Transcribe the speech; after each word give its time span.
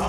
Hey, 0.00 0.06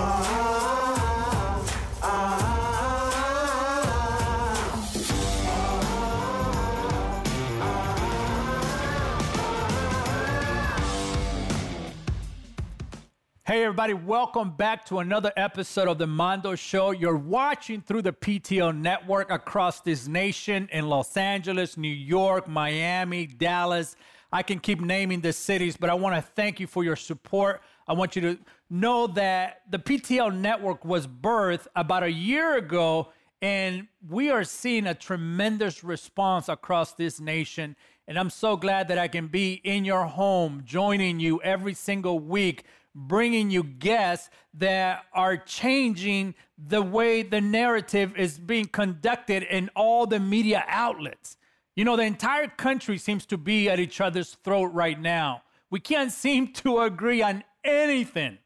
everybody, 13.64 13.92
welcome 13.92 14.52
back 14.52 14.86
to 14.86 15.00
another 15.00 15.30
episode 15.36 15.86
of 15.86 15.98
The 15.98 16.06
Mondo 16.06 16.54
Show. 16.54 16.92
You're 16.92 17.18
watching 17.18 17.82
through 17.82 18.00
the 18.00 18.14
PTO 18.14 18.74
network 18.74 19.30
across 19.30 19.80
this 19.80 20.08
nation 20.08 20.70
in 20.72 20.88
Los 20.88 21.18
Angeles, 21.18 21.76
New 21.76 21.88
York, 21.88 22.48
Miami, 22.48 23.26
Dallas. 23.26 23.94
I 24.32 24.42
can 24.42 24.58
keep 24.58 24.80
naming 24.80 25.20
the 25.20 25.34
cities, 25.34 25.76
but 25.76 25.90
I 25.90 25.94
want 25.94 26.16
to 26.16 26.22
thank 26.22 26.58
you 26.60 26.66
for 26.66 26.82
your 26.82 26.96
support. 26.96 27.60
I 27.86 27.92
want 27.94 28.16
you 28.16 28.22
to 28.22 28.38
know 28.70 29.06
that 29.08 29.62
the 29.70 29.78
PTO 29.78 30.34
network 30.34 30.84
was 30.84 31.06
birthed 31.06 31.66
about 31.74 32.02
a 32.02 32.10
year 32.10 32.56
ago, 32.56 33.12
and 33.40 33.88
we 34.08 34.30
are 34.30 34.44
seeing 34.44 34.86
a 34.86 34.94
tremendous 34.94 35.82
response 35.82 36.48
across 36.48 36.92
this 36.92 37.20
nation. 37.20 37.76
And 38.08 38.18
I'm 38.18 38.30
so 38.30 38.56
glad 38.56 38.88
that 38.88 38.98
I 38.98 39.08
can 39.08 39.28
be 39.28 39.54
in 39.64 39.84
your 39.84 40.04
home, 40.04 40.62
joining 40.64 41.20
you 41.20 41.40
every 41.42 41.74
single 41.74 42.18
week 42.18 42.64
bringing 42.94 43.50
you 43.50 43.62
guests 43.62 44.30
that 44.54 45.04
are 45.12 45.36
changing 45.36 46.34
the 46.58 46.82
way 46.82 47.22
the 47.22 47.40
narrative 47.40 48.16
is 48.16 48.38
being 48.38 48.66
conducted 48.66 49.42
in 49.44 49.70
all 49.74 50.06
the 50.06 50.20
media 50.20 50.64
outlets. 50.68 51.36
You 51.74 51.84
know, 51.84 51.96
the 51.96 52.02
entire 52.02 52.48
country 52.48 52.98
seems 52.98 53.24
to 53.26 53.38
be 53.38 53.68
at 53.68 53.80
each 53.80 54.00
other's 54.00 54.36
throat 54.44 54.72
right 54.72 55.00
now. 55.00 55.42
We 55.70 55.80
can't 55.80 56.12
seem 56.12 56.52
to 56.54 56.80
agree 56.80 57.22
on 57.22 57.44
anything. 57.64 58.38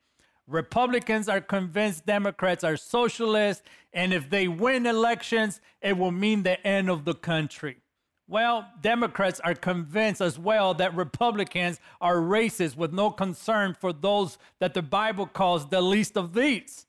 Republicans 0.47 1.29
are 1.29 1.41
convinced 1.41 2.07
Democrats 2.07 2.63
are 2.63 2.77
socialists, 2.77 3.65
and 3.93 4.13
if 4.13 4.31
they 4.31 4.47
win 4.47 4.87
elections, 4.87 5.61
it 5.81 5.99
will 5.99 6.13
mean 6.13 6.45
the 6.45 6.65
end 6.65 6.89
of 6.89 7.05
the 7.05 7.15
country. 7.15 7.79
Well, 8.29 8.69
Democrats 8.81 9.41
are 9.41 9.55
convinced 9.55 10.21
as 10.21 10.39
well 10.39 10.75
that 10.75 10.97
Republicans 10.97 11.81
are 12.01 12.17
racist 12.17 12.77
with 12.77 12.93
no 12.93 13.11
concern 13.11 13.75
for 13.75 13.93
those 13.93 14.39
that 14.59 14.75
the 14.75 14.83
Bible 14.83 15.27
calls 15.27 15.69
the 15.69 15.81
least 15.81 16.17
of 16.17 16.33
these. 16.35 16.87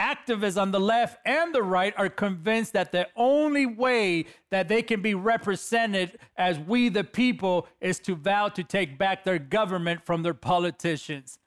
Activists 0.00 0.60
on 0.60 0.72
the 0.72 0.80
left 0.80 1.18
and 1.24 1.54
the 1.54 1.62
right 1.62 1.94
are 1.96 2.08
convinced 2.08 2.72
that 2.72 2.90
the 2.90 3.08
only 3.14 3.66
way 3.66 4.26
that 4.50 4.68
they 4.68 4.82
can 4.82 5.00
be 5.00 5.14
represented 5.14 6.18
as 6.36 6.58
we 6.58 6.88
the 6.88 7.04
people 7.04 7.68
is 7.80 8.00
to 8.00 8.16
vow 8.16 8.48
to 8.48 8.64
take 8.64 8.98
back 8.98 9.22
their 9.22 9.38
government 9.38 10.04
from 10.04 10.24
their 10.24 10.34
politicians. 10.34 11.38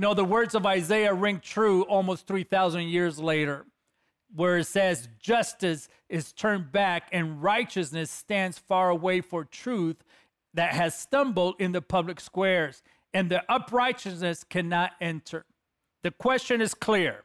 You 0.00 0.06
know, 0.06 0.14
the 0.14 0.24
words 0.24 0.54
of 0.54 0.64
Isaiah 0.64 1.12
ring 1.12 1.40
true 1.40 1.82
almost 1.82 2.26
3,000 2.26 2.84
years 2.84 3.18
later 3.18 3.66
where 4.34 4.56
it 4.56 4.64
says 4.64 5.10
justice 5.20 5.90
is 6.08 6.32
turned 6.32 6.72
back 6.72 7.10
and 7.12 7.42
righteousness 7.42 8.10
stands 8.10 8.56
far 8.56 8.88
away 8.88 9.20
for 9.20 9.44
truth 9.44 10.02
that 10.54 10.72
has 10.72 10.98
stumbled 10.98 11.56
in 11.58 11.72
the 11.72 11.82
public 11.82 12.18
squares, 12.18 12.82
and 13.12 13.30
the 13.30 13.42
uprightness 13.52 14.42
cannot 14.42 14.92
enter. 15.02 15.44
The 16.02 16.12
question 16.12 16.62
is 16.62 16.72
clear 16.72 17.24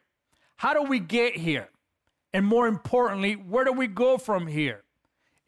How 0.57 0.73
do 0.73 0.83
we 0.83 0.99
get 0.99 1.37
here? 1.37 1.69
And 2.33 2.45
more 2.45 2.67
importantly, 2.67 3.35
where 3.35 3.63
do 3.63 3.71
we 3.71 3.87
go 3.87 4.17
from 4.17 4.47
here? 4.47 4.83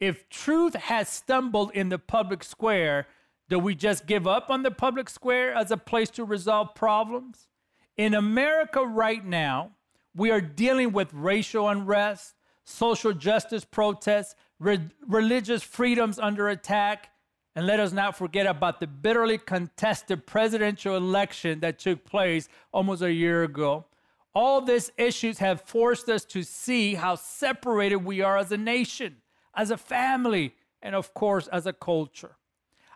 If 0.00 0.30
truth 0.30 0.74
has 0.76 1.10
stumbled 1.10 1.72
in 1.74 1.90
the 1.90 1.98
public 1.98 2.42
square, 2.42 3.06
do 3.48 3.58
we 3.58 3.74
just 3.74 4.06
give 4.06 4.26
up 4.26 4.50
on 4.50 4.62
the 4.62 4.70
public 4.70 5.08
square 5.08 5.54
as 5.54 5.70
a 5.70 5.76
place 5.76 6.10
to 6.10 6.24
resolve 6.24 6.74
problems? 6.74 7.48
In 7.96 8.14
America 8.14 8.84
right 8.84 9.24
now, 9.24 9.72
we 10.14 10.30
are 10.30 10.40
dealing 10.40 10.92
with 10.92 11.12
racial 11.12 11.68
unrest, 11.68 12.34
social 12.64 13.12
justice 13.12 13.64
protests, 13.64 14.34
re- 14.58 14.88
religious 15.06 15.62
freedoms 15.62 16.18
under 16.18 16.48
attack, 16.48 17.10
and 17.56 17.66
let 17.66 17.80
us 17.80 17.92
not 17.92 18.16
forget 18.16 18.46
about 18.46 18.80
the 18.80 18.86
bitterly 18.86 19.38
contested 19.38 20.26
presidential 20.26 20.96
election 20.96 21.60
that 21.60 21.78
took 21.78 22.04
place 22.04 22.48
almost 22.72 23.02
a 23.02 23.12
year 23.12 23.42
ago. 23.42 23.86
All 24.34 24.60
these 24.60 24.92
issues 24.96 25.38
have 25.38 25.62
forced 25.62 26.08
us 26.08 26.24
to 26.26 26.42
see 26.42 26.94
how 26.94 27.16
separated 27.16 27.96
we 27.96 28.20
are 28.20 28.36
as 28.36 28.52
a 28.52 28.56
nation, 28.56 29.16
as 29.54 29.70
a 29.70 29.76
family, 29.76 30.54
and 30.80 30.94
of 30.94 31.14
course, 31.14 31.48
as 31.48 31.66
a 31.66 31.72
culture. 31.72 32.36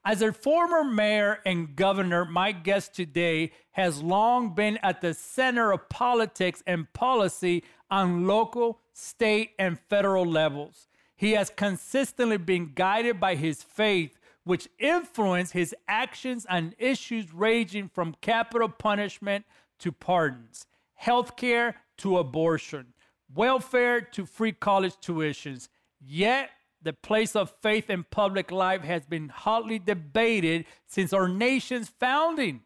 As 0.04 0.20
a 0.20 0.32
former 0.32 0.82
mayor 0.82 1.38
and 1.46 1.76
governor, 1.76 2.24
my 2.24 2.50
guest 2.50 2.92
today 2.92 3.52
has 3.70 4.02
long 4.02 4.52
been 4.52 4.78
at 4.82 5.00
the 5.00 5.14
center 5.14 5.70
of 5.70 5.88
politics 5.88 6.60
and 6.66 6.92
policy 6.92 7.62
on 7.88 8.26
local, 8.26 8.80
state, 8.92 9.50
and 9.60 9.78
federal 9.78 10.24
levels. 10.24 10.88
He 11.14 11.32
has 11.32 11.50
consistently 11.50 12.36
been 12.36 12.72
guided 12.74 13.20
by 13.20 13.36
his 13.36 13.62
faith, 13.62 14.18
which 14.42 14.68
influenced 14.80 15.52
his 15.52 15.72
actions 15.86 16.46
on 16.46 16.74
issues 16.78 17.32
ranging 17.32 17.88
from 17.88 18.16
capital 18.20 18.68
punishment 18.68 19.44
to 19.78 19.92
pardons, 19.92 20.66
healthcare 21.00 21.74
to 21.98 22.18
abortion, 22.18 22.92
welfare 23.32 24.00
to 24.00 24.26
free 24.26 24.50
college 24.50 24.96
tuitions. 24.96 25.68
Yet, 26.00 26.50
the 26.82 26.92
place 26.92 27.36
of 27.36 27.54
faith 27.62 27.88
in 27.90 28.04
public 28.04 28.50
life 28.50 28.82
has 28.82 29.04
been 29.06 29.28
hotly 29.28 29.78
debated 29.78 30.66
since 30.86 31.12
our 31.12 31.28
nation's 31.28 31.88
founding. 31.88 32.62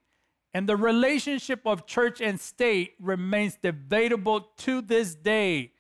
And 0.55 0.69
the 0.69 0.77
relationship 0.77 1.61
of 1.67 1.87
church 1.87 2.21
and 2.21 2.41
state 2.41 2.95
remains 2.99 3.59
debatable 3.63 4.41
to 4.59 4.81
this 4.81 5.15
day. 5.15 5.73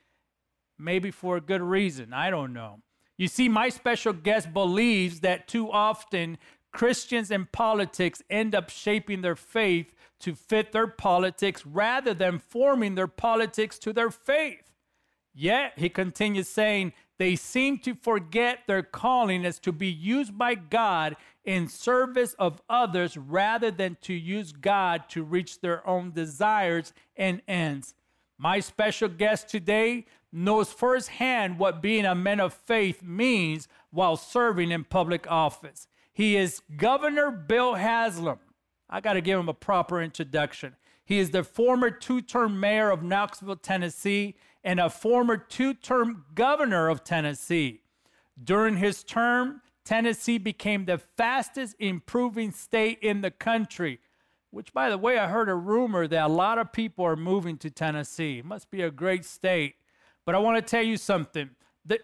Maybe 0.78 1.10
for 1.10 1.38
a 1.38 1.40
good 1.40 1.62
reason, 1.62 2.12
I 2.12 2.30
don't 2.30 2.52
know. 2.52 2.80
You 3.16 3.28
see, 3.28 3.48
my 3.48 3.70
special 3.70 4.12
guest 4.12 4.52
believes 4.52 5.20
that 5.20 5.48
too 5.48 5.70
often 5.72 6.36
Christians 6.72 7.30
in 7.30 7.46
politics 7.46 8.22
end 8.28 8.54
up 8.54 8.68
shaping 8.68 9.22
their 9.22 9.36
faith 9.36 9.94
to 10.20 10.34
fit 10.34 10.72
their 10.72 10.86
politics 10.86 11.64
rather 11.64 12.12
than 12.12 12.38
forming 12.38 12.94
their 12.94 13.06
politics 13.06 13.78
to 13.78 13.94
their 13.94 14.10
faith. 14.10 14.74
Yet, 15.34 15.72
he 15.76 15.88
continues 15.88 16.48
saying, 16.48 16.92
they 17.18 17.36
seem 17.36 17.78
to 17.78 17.94
forget 17.94 18.60
their 18.66 18.82
calling 18.82 19.44
is 19.44 19.58
to 19.60 19.72
be 19.72 19.88
used 19.88 20.36
by 20.36 20.54
God 20.54 21.16
in 21.44 21.68
service 21.68 22.34
of 22.38 22.60
others 22.68 23.16
rather 23.16 23.70
than 23.70 23.96
to 24.02 24.12
use 24.12 24.52
God 24.52 25.08
to 25.10 25.22
reach 25.22 25.60
their 25.60 25.86
own 25.88 26.12
desires 26.12 26.92
and 27.16 27.40
ends. 27.48 27.94
My 28.38 28.60
special 28.60 29.08
guest 29.08 29.48
today 29.48 30.04
knows 30.30 30.70
firsthand 30.72 31.58
what 31.58 31.80
being 31.80 32.04
a 32.04 32.14
man 32.14 32.40
of 32.40 32.52
faith 32.52 33.02
means 33.02 33.68
while 33.90 34.16
serving 34.16 34.70
in 34.70 34.84
public 34.84 35.30
office. 35.30 35.88
He 36.12 36.36
is 36.36 36.60
Governor 36.76 37.30
Bill 37.30 37.74
Haslam. 37.74 38.38
I 38.90 39.00
got 39.00 39.14
to 39.14 39.20
give 39.20 39.38
him 39.38 39.48
a 39.48 39.54
proper 39.54 40.02
introduction. 40.02 40.76
He 41.04 41.18
is 41.18 41.30
the 41.30 41.44
former 41.44 41.90
two 41.90 42.20
term 42.20 42.58
mayor 42.58 42.90
of 42.90 43.02
Knoxville, 43.02 43.56
Tennessee, 43.56 44.34
and 44.66 44.80
a 44.80 44.90
former 44.90 45.36
two 45.36 45.72
term 45.72 46.24
governor 46.34 46.88
of 46.88 47.04
Tennessee. 47.04 47.80
During 48.42 48.76
his 48.76 49.04
term, 49.04 49.62
Tennessee 49.84 50.38
became 50.38 50.84
the 50.84 50.98
fastest 50.98 51.76
improving 51.78 52.50
state 52.50 52.98
in 53.00 53.20
the 53.20 53.30
country, 53.30 54.00
which, 54.50 54.74
by 54.74 54.90
the 54.90 54.98
way, 54.98 55.18
I 55.18 55.28
heard 55.28 55.48
a 55.48 55.54
rumor 55.54 56.08
that 56.08 56.26
a 56.26 56.28
lot 56.28 56.58
of 56.58 56.72
people 56.72 57.04
are 57.06 57.14
moving 57.14 57.56
to 57.58 57.70
Tennessee. 57.70 58.40
It 58.40 58.44
must 58.44 58.68
be 58.72 58.82
a 58.82 58.90
great 58.90 59.24
state. 59.24 59.76
But 60.24 60.34
I 60.34 60.38
want 60.38 60.56
to 60.56 60.68
tell 60.68 60.82
you 60.82 60.96
something. 60.96 61.50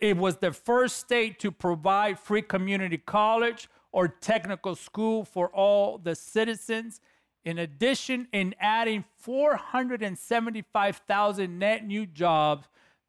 It 0.01 0.17
was 0.17 0.37
the 0.37 0.53
first 0.53 0.99
state 0.99 1.41
to 1.41 1.51
provide 1.51 2.21
free 2.21 2.43
community 2.43 2.99
college 2.99 3.69
or 3.91 4.07
technical 4.07 4.77
school 4.77 5.25
for 5.25 5.49
all 5.49 5.99
the 5.99 6.15
citizens. 6.15 7.01
In 7.45 7.59
addition, 7.59 8.29
in 8.33 8.55
adding 8.61 9.05
475,000 9.19 11.59
net 11.59 11.85
new 11.85 12.07
jobs, 12.07 12.69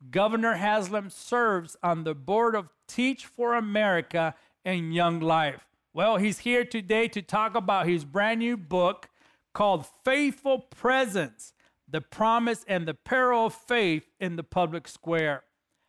Governor 0.10 0.56
Haslam 0.56 1.10
serves 1.10 1.78
on 1.84 2.04
the 2.04 2.16
board 2.16 2.56
of 2.56 2.70
Teach 2.88 3.26
for 3.26 3.56
America 3.56 4.36
and 4.66 4.94
Young 4.94 5.20
Life. 5.20 5.68
Well, 5.94 6.18
he's 6.18 6.40
here 6.40 6.66
today 6.66 7.08
to 7.10 7.22
talk 7.22 7.56
about 7.56 7.88
his 7.88 8.04
brand 8.04 8.40
new 8.40 8.58
book 8.58 9.10
called 9.54 9.86
Faithful 10.04 10.60
Presence 10.60 11.54
The 11.88 12.02
Promise 12.02 12.66
and 12.68 12.88
the 12.88 12.96
Peril 12.96 13.46
of 13.46 13.54
Faith 13.54 14.10
in 14.20 14.36
the 14.36 14.44
Public 14.44 14.88
Square. 14.88 15.44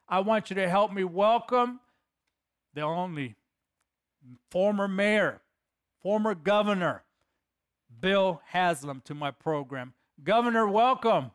I 0.07 0.21
want 0.21 0.51
you 0.51 0.57
to 0.57 0.69
help 0.69 0.93
me 0.93 1.03
welcome 1.03 1.81
the 2.75 2.83
only 2.83 3.37
former 4.51 4.87
mayor, 4.87 5.41
former 6.03 6.35
governor, 6.35 7.05
Bill 8.05 8.43
Haslam 8.45 9.01
to 9.07 9.15
my 9.15 9.31
program. 9.31 9.95
Governor, 10.25 10.69
welcome. 10.69 11.31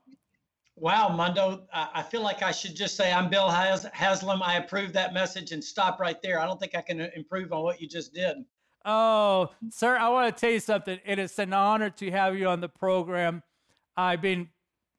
Wow, 0.75 1.10
Mondo, 1.10 1.63
I 1.74 2.04
feel 2.04 2.21
like 2.21 2.44
I 2.44 2.51
should 2.51 2.75
just 2.75 2.95
say 2.95 3.12
I'm 3.12 3.27
Bill 3.27 3.50
Haslam. 3.50 4.44
I 4.44 4.57
approve 4.57 4.94
that 4.94 5.12
message 5.12 5.51
and 5.51 5.63
stop 5.63 6.00
right 6.00 6.21
there. 6.21 6.39
I 6.39 6.45
don't 6.45 6.60
think 6.60 6.75
I 6.75 6.81
can 6.83 7.01
improve 7.16 7.51
on 7.51 7.63
what 7.63 7.81
you 7.81 7.88
just 7.88 8.13
did. 8.13 8.38
Oh, 8.86 9.50
sir, 9.71 9.98
I 9.98 10.10
want 10.10 10.33
to 10.33 10.39
tell 10.39 10.51
you 10.51 10.60
something. 10.60 11.00
It 11.06 11.18
is 11.18 11.39
an 11.39 11.54
honor 11.54 11.89
to 11.89 12.12
have 12.12 12.38
you 12.38 12.48
on 12.48 12.62
the 12.62 12.69
program. 12.69 13.42
I've 13.98 14.22
been 14.22 14.48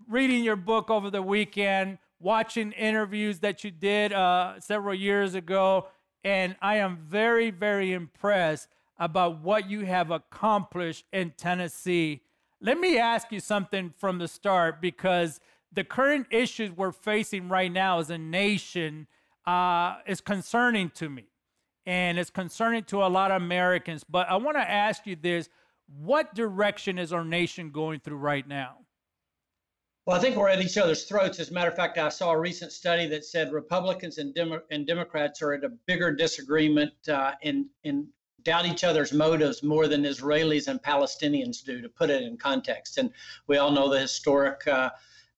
reading 0.09 0.43
your 0.43 0.57
book 0.57 0.91
over 0.91 1.09
the 1.09 1.23
weekend, 1.23 1.99
watching 2.19 2.73
interviews 2.73 3.39
that 3.39 3.63
you 3.63 3.71
did 3.71 4.13
uh, 4.13 4.59
several 4.59 4.97
years 4.97 5.37
ago, 5.37 5.87
and 6.25 6.57
I 6.61 6.79
am 6.79 6.99
very, 7.09 7.53
very 7.53 7.93
impressed 7.93 8.69
about 9.01 9.41
what 9.41 9.69
you 9.69 9.87
have 9.87 10.11
accomplished 10.11 11.07
in 11.13 11.33
Tennessee. 11.37 12.21
Let 12.61 12.79
me 12.79 12.99
ask 12.99 13.33
you 13.33 13.41
something 13.41 13.95
from 13.97 14.19
the 14.19 14.29
start 14.29 14.83
because 14.83 15.41
the 15.73 15.83
current 15.83 16.27
issues 16.31 16.71
we're 16.71 16.93
facing 16.93 17.49
right 17.49 17.73
now 17.73 17.99
as 17.99 18.11
a 18.11 18.19
nation 18.19 19.07
uh, 19.47 19.97
is 20.07 20.21
concerning 20.21 20.91
to 20.91 21.09
me 21.09 21.25
and 21.87 22.19
it's 22.19 22.31
concerning 22.31 22.85
to 22.85 23.03
a 23.03 23.09
lot 23.09 23.31
of 23.31 23.43
Americans. 23.43 24.05
But 24.05 24.29
I 24.29 24.37
want 24.37 24.59
to 24.59 24.71
ask 24.71 25.07
you 25.07 25.17
this 25.17 25.49
what 25.99 26.35
direction 26.35 26.99
is 26.99 27.13
our 27.13 27.25
nation 27.25 27.71
going 27.71 28.01
through 28.01 28.19
right 28.19 28.47
now? 28.47 28.77
Well, 30.07 30.17
I 30.17 30.21
think 30.21 30.37
we're 30.37 30.49
at 30.49 30.61
each 30.61 30.79
other's 30.79 31.05
throats. 31.05 31.41
As 31.41 31.51
a 31.51 31.53
matter 31.53 31.71
of 31.71 31.77
fact, 31.77 31.99
I 31.99 32.09
saw 32.11 32.31
a 32.33 32.39
recent 32.39 32.73
study 32.73 33.07
that 33.09 33.25
said 33.25 33.53
Republicans 33.53 34.19
and, 34.19 34.35
Demo- 34.35 34.63
and 34.71 34.87
Democrats 34.87 35.43
are 35.43 35.53
at 35.53 35.65
a 35.65 35.69
bigger 35.69 36.13
disagreement 36.13 36.93
uh, 37.09 37.33
in, 37.43 37.69
in 37.85 38.09
doubt 38.45 38.67
each 38.67 38.85
other's 38.85 39.13
motives 39.13 39.63
more 39.63 39.89
than 39.89 40.05
Israelis 40.05 40.69
and 40.69 40.83
Palestinians 40.83 41.65
do, 41.65 41.81
to 41.81 41.89
put 41.89 42.11
it 42.11 42.23
in 42.23 42.37
context. 42.37 42.99
And 42.99 43.11
we 43.47 43.59
all 43.59 43.71
know 43.71 43.89
the 43.89 44.01
historic 44.01 44.67
uh, 44.67 44.91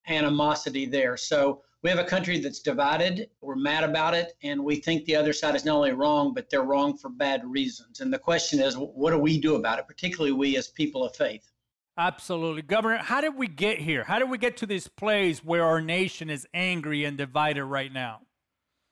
animosity 0.09 0.87
there. 0.87 1.17
So 1.17 1.63
we 1.83 1.91
have 1.91 1.99
a 1.99 2.05
country 2.05 2.39
that's 2.39 2.61
divided. 2.61 3.29
We're 3.41 3.57
mad 3.57 3.83
about 3.83 4.15
it, 4.15 4.35
and 4.43 4.65
we 4.65 4.77
think 4.77 5.05
the 5.05 5.17
other 5.17 5.33
side 5.33 5.57
is 5.57 5.65
not 5.65 5.77
only 5.77 5.93
wrong, 5.93 6.33
but 6.33 6.49
they're 6.49 6.63
wrong 6.63 6.97
for 6.97 7.09
bad 7.09 7.45
reasons. 7.45 8.01
And 8.01 8.13
the 8.13 8.19
question 8.19 8.61
is, 8.61 8.77
what 8.77 9.11
do 9.11 9.19
we 9.19 9.41
do 9.41 9.57
about 9.57 9.81
it, 9.81 9.89
particularly 9.89 10.33
we 10.33 10.57
as 10.57 10.69
people 10.69 11.05
of 11.05 11.17
faith? 11.17 11.51
Absolutely. 11.99 12.63
Governor, 12.63 12.99
how 12.99 13.21
did 13.21 13.37
we 13.37 13.49
get 13.49 13.79
here? 13.79 14.05
How 14.05 14.19
did 14.19 14.31
we 14.31 14.39
get 14.39 14.57
to 14.59 14.67
this 14.67 14.89
place 14.89 15.45
where 15.45 15.65
our 15.65 15.81
nation 15.81 16.31
is 16.31 16.47
angry 16.55 17.05
and 17.05 17.19
divided 17.19 17.65
right 17.65 17.93
now? 17.93 18.21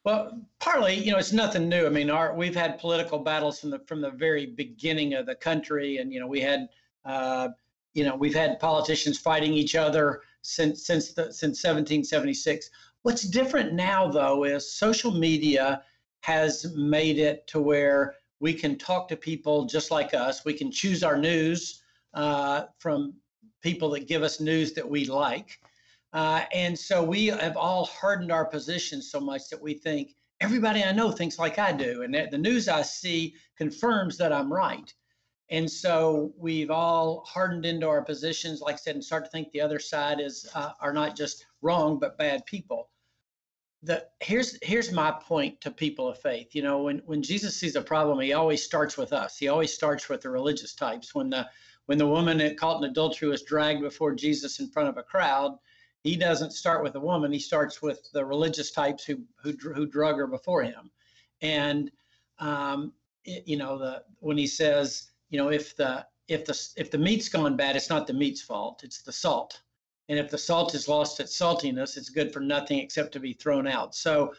Well, 0.04 0.40
partly, 0.60 0.94
you 0.94 1.12
know, 1.12 1.18
it's 1.18 1.32
nothing 1.32 1.68
new. 1.68 1.84
I 1.84 1.90
mean, 1.90 2.08
our 2.10 2.34
we've 2.34 2.54
had 2.54 2.78
political 2.78 3.18
battles 3.18 3.60
from 3.60 3.70
the 3.70 3.80
from 3.80 4.00
the 4.00 4.10
very 4.10 4.46
beginning 4.46 5.14
of 5.14 5.26
the 5.26 5.34
country, 5.34 5.98
and 5.98 6.12
you 6.12 6.20
know, 6.20 6.26
we 6.26 6.40
had, 6.40 6.68
uh, 7.04 7.48
you 7.92 8.04
know, 8.04 8.16
we've 8.16 8.34
had 8.34 8.58
politicians 8.58 9.18
fighting 9.18 9.52
each 9.52 9.74
other 9.74 10.22
since 10.40 10.86
since 10.86 11.12
the 11.12 11.24
since 11.24 11.62
1776. 11.62 12.70
What's 13.02 13.22
different 13.22 13.74
now, 13.74 14.08
though, 14.08 14.44
is 14.44 14.72
social 14.72 15.10
media 15.10 15.82
has 16.22 16.74
made 16.74 17.18
it 17.18 17.46
to 17.48 17.60
where 17.60 18.14
we 18.40 18.54
can 18.54 18.78
talk 18.78 19.08
to 19.08 19.16
people 19.16 19.66
just 19.66 19.90
like 19.90 20.14
us. 20.14 20.44
We 20.44 20.54
can 20.54 20.70
choose 20.70 21.02
our 21.02 21.16
news 21.16 21.82
uh, 22.14 22.64
from 22.78 23.14
people 23.62 23.90
that 23.90 24.08
give 24.08 24.22
us 24.22 24.40
news 24.40 24.72
that 24.72 24.88
we 24.88 25.04
like. 25.04 25.60
Uh, 26.12 26.44
and 26.52 26.78
so 26.78 27.02
we 27.02 27.26
have 27.26 27.56
all 27.56 27.84
hardened 27.84 28.32
our 28.32 28.44
positions 28.44 29.10
so 29.10 29.20
much 29.20 29.48
that 29.48 29.62
we 29.62 29.74
think 29.74 30.14
everybody 30.40 30.82
I 30.82 30.92
know 30.92 31.10
thinks 31.10 31.38
like 31.38 31.58
I 31.58 31.72
do. 31.72 32.02
And 32.02 32.14
the 32.14 32.38
news 32.38 32.68
I 32.68 32.82
see 32.82 33.34
confirms 33.56 34.16
that 34.18 34.32
I'm 34.32 34.52
right. 34.52 34.92
And 35.50 35.70
so 35.70 36.32
we've 36.38 36.70
all 36.70 37.24
hardened 37.26 37.66
into 37.66 37.88
our 37.88 38.02
positions, 38.02 38.60
like 38.60 38.74
I 38.74 38.78
said, 38.78 38.94
and 38.94 39.04
start 39.04 39.24
to 39.24 39.30
think 39.30 39.50
the 39.50 39.60
other 39.60 39.80
side 39.80 40.20
is 40.20 40.48
uh, 40.54 40.72
are 40.80 40.92
not 40.92 41.16
just 41.16 41.46
wrong 41.60 41.98
but 41.98 42.16
bad 42.16 42.46
people. 42.46 42.88
The 43.82 44.06
here's 44.20 44.58
here's 44.62 44.92
my 44.92 45.10
point 45.10 45.60
to 45.62 45.70
people 45.70 46.08
of 46.08 46.18
faith. 46.18 46.54
You 46.54 46.62
know, 46.62 46.82
when 46.82 46.98
when 47.06 47.22
Jesus 47.22 47.56
sees 47.56 47.74
a 47.74 47.82
problem, 47.82 48.20
he 48.20 48.32
always 48.32 48.62
starts 48.62 48.96
with 48.96 49.12
us. 49.12 49.38
He 49.38 49.48
always 49.48 49.74
starts 49.74 50.08
with 50.08 50.20
the 50.20 50.30
religious 50.30 50.74
types. 50.74 51.14
When 51.14 51.30
the 51.30 51.48
when 51.86 51.98
the 51.98 52.06
woman 52.06 52.56
caught 52.56 52.82
in 52.82 52.88
adultery 52.88 53.28
was 53.28 53.42
dragged 53.42 53.80
before 53.80 54.14
Jesus 54.14 54.60
in 54.60 54.68
front 54.68 54.88
of 54.88 54.98
a 54.98 55.02
crowd, 55.02 55.58
he 56.02 56.16
doesn't 56.16 56.52
start 56.52 56.82
with 56.82 56.94
the 56.94 57.00
woman. 57.00 57.32
He 57.32 57.38
starts 57.38 57.82
with 57.82 58.10
the 58.12 58.24
religious 58.24 58.70
types 58.70 59.04
who 59.04 59.20
who 59.42 59.52
who 59.74 59.86
drug 59.86 60.16
her 60.16 60.26
before 60.26 60.62
him, 60.62 60.90
and 61.42 61.90
um, 62.38 62.92
it, 63.24 63.46
you 63.46 63.56
know 63.56 63.78
the 63.78 64.02
when 64.20 64.38
he 64.38 64.46
says 64.46 65.10
you 65.30 65.38
know, 65.38 65.48
if 65.48 65.74
the 65.76 66.04
if 66.28 66.44
the 66.44 66.68
if 66.76 66.90
the 66.90 66.98
meat's 66.98 67.28
gone 67.28 67.56
bad, 67.56 67.76
it's 67.76 67.88
not 67.88 68.06
the 68.06 68.12
meat's 68.12 68.42
fault; 68.42 68.82
it's 68.84 69.02
the 69.02 69.12
salt. 69.12 69.62
And 70.08 70.18
if 70.18 70.28
the 70.28 70.38
salt 70.38 70.72
has 70.72 70.88
lost 70.88 71.20
its 71.20 71.38
saltiness, 71.38 71.96
it's 71.96 72.08
good 72.08 72.32
for 72.32 72.40
nothing 72.40 72.80
except 72.80 73.12
to 73.12 73.20
be 73.20 73.32
thrown 73.32 73.68
out. 73.68 73.94
So, 73.94 74.34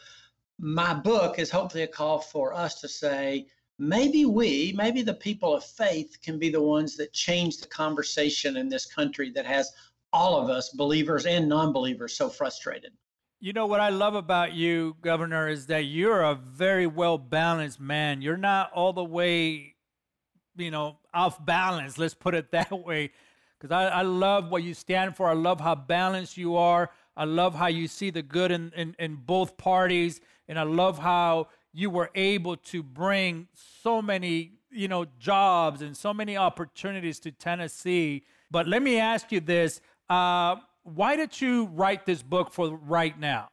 my 0.58 0.92
book 0.92 1.38
is 1.38 1.50
hopefully 1.50 1.84
a 1.84 1.88
call 1.88 2.18
for 2.18 2.52
us 2.52 2.78
to 2.82 2.88
say, 2.88 3.46
maybe 3.78 4.26
we, 4.26 4.74
maybe 4.76 5.00
the 5.00 5.14
people 5.14 5.54
of 5.54 5.64
faith, 5.64 6.18
can 6.22 6.38
be 6.38 6.50
the 6.50 6.62
ones 6.62 6.94
that 6.98 7.14
change 7.14 7.56
the 7.56 7.68
conversation 7.68 8.58
in 8.58 8.68
this 8.68 8.84
country 8.84 9.30
that 9.30 9.46
has 9.46 9.72
all 10.12 10.36
of 10.36 10.48
us, 10.50 10.70
believers 10.70 11.26
and 11.26 11.48
non-believers, 11.48 12.16
so 12.16 12.28
frustrated. 12.28 12.92
You 13.40 13.52
know 13.52 13.66
what 13.66 13.80
I 13.80 13.88
love 13.88 14.14
about 14.14 14.52
you, 14.52 14.96
Governor, 15.00 15.48
is 15.48 15.66
that 15.66 15.86
you're 15.86 16.22
a 16.22 16.34
very 16.34 16.86
well 16.86 17.18
balanced 17.18 17.80
man. 17.80 18.22
You're 18.22 18.36
not 18.36 18.70
all 18.72 18.92
the 18.92 19.04
way 19.04 19.72
you 20.56 20.70
know, 20.70 20.98
off 21.14 21.44
balance. 21.44 21.98
Let's 21.98 22.14
put 22.14 22.34
it 22.34 22.50
that 22.52 22.70
way. 22.72 23.10
Because 23.58 23.72
I, 23.72 23.98
I 23.98 24.02
love 24.02 24.50
what 24.50 24.62
you 24.62 24.74
stand 24.74 25.16
for. 25.16 25.28
I 25.28 25.34
love 25.34 25.60
how 25.60 25.74
balanced 25.74 26.36
you 26.36 26.56
are. 26.56 26.90
I 27.16 27.24
love 27.24 27.54
how 27.54 27.68
you 27.68 27.86
see 27.86 28.10
the 28.10 28.22
good 28.22 28.50
in, 28.50 28.72
in, 28.74 28.96
in 28.98 29.16
both 29.16 29.56
parties. 29.56 30.20
And 30.48 30.58
I 30.58 30.64
love 30.64 30.98
how 30.98 31.48
you 31.72 31.88
were 31.88 32.10
able 32.14 32.56
to 32.56 32.82
bring 32.82 33.46
so 33.82 34.02
many, 34.02 34.52
you 34.70 34.88
know, 34.88 35.06
jobs 35.18 35.80
and 35.80 35.96
so 35.96 36.12
many 36.12 36.36
opportunities 36.36 37.20
to 37.20 37.30
Tennessee. 37.30 38.24
But 38.50 38.66
let 38.66 38.82
me 38.82 38.98
ask 38.98 39.30
you 39.30 39.40
this. 39.40 39.80
Uh, 40.12 40.56
why 40.82 41.16
did 41.16 41.40
you 41.40 41.66
write 41.72 42.04
this 42.04 42.22
book 42.22 42.52
for 42.52 42.76
right 42.76 43.18
now? 43.18 43.48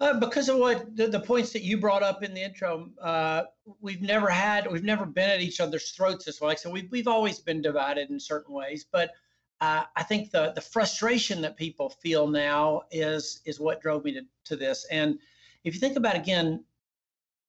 Uh, 0.00 0.18
because 0.18 0.48
of 0.48 0.56
what 0.56 0.96
the, 0.96 1.06
the, 1.06 1.20
points 1.20 1.52
that 1.52 1.60
you 1.62 1.76
brought 1.76 2.02
up 2.02 2.22
in 2.22 2.32
the 2.32 2.42
intro, 2.42 2.88
uh, 3.02 3.42
we've 3.80 4.00
never 4.00 4.30
had, 4.30 4.66
we've 4.72 4.82
never 4.82 5.04
been 5.04 5.28
at 5.28 5.42
each 5.42 5.60
other's 5.60 5.90
throats 5.90 6.24
this 6.24 6.40
way. 6.40 6.56
So 6.56 6.70
we've, 6.70 6.90
we've 6.90 7.06
always 7.06 7.40
been 7.40 7.60
divided 7.60 8.08
in 8.08 8.18
certain 8.18 8.54
ways. 8.54 8.86
But 8.90 9.10
uh, 9.60 9.84
I 9.94 10.02
think 10.02 10.30
the 10.30 10.52
the 10.54 10.60
frustration 10.62 11.42
that 11.42 11.56
people 11.58 11.90
feel 11.90 12.26
now 12.26 12.82
is 12.90 13.42
is 13.44 13.60
what 13.60 13.82
drove 13.82 14.04
me 14.04 14.14
to, 14.14 14.22
to 14.46 14.56
this. 14.56 14.86
And 14.90 15.18
if 15.62 15.74
you 15.74 15.78
think 15.78 15.96
about 15.96 16.16
again, 16.16 16.64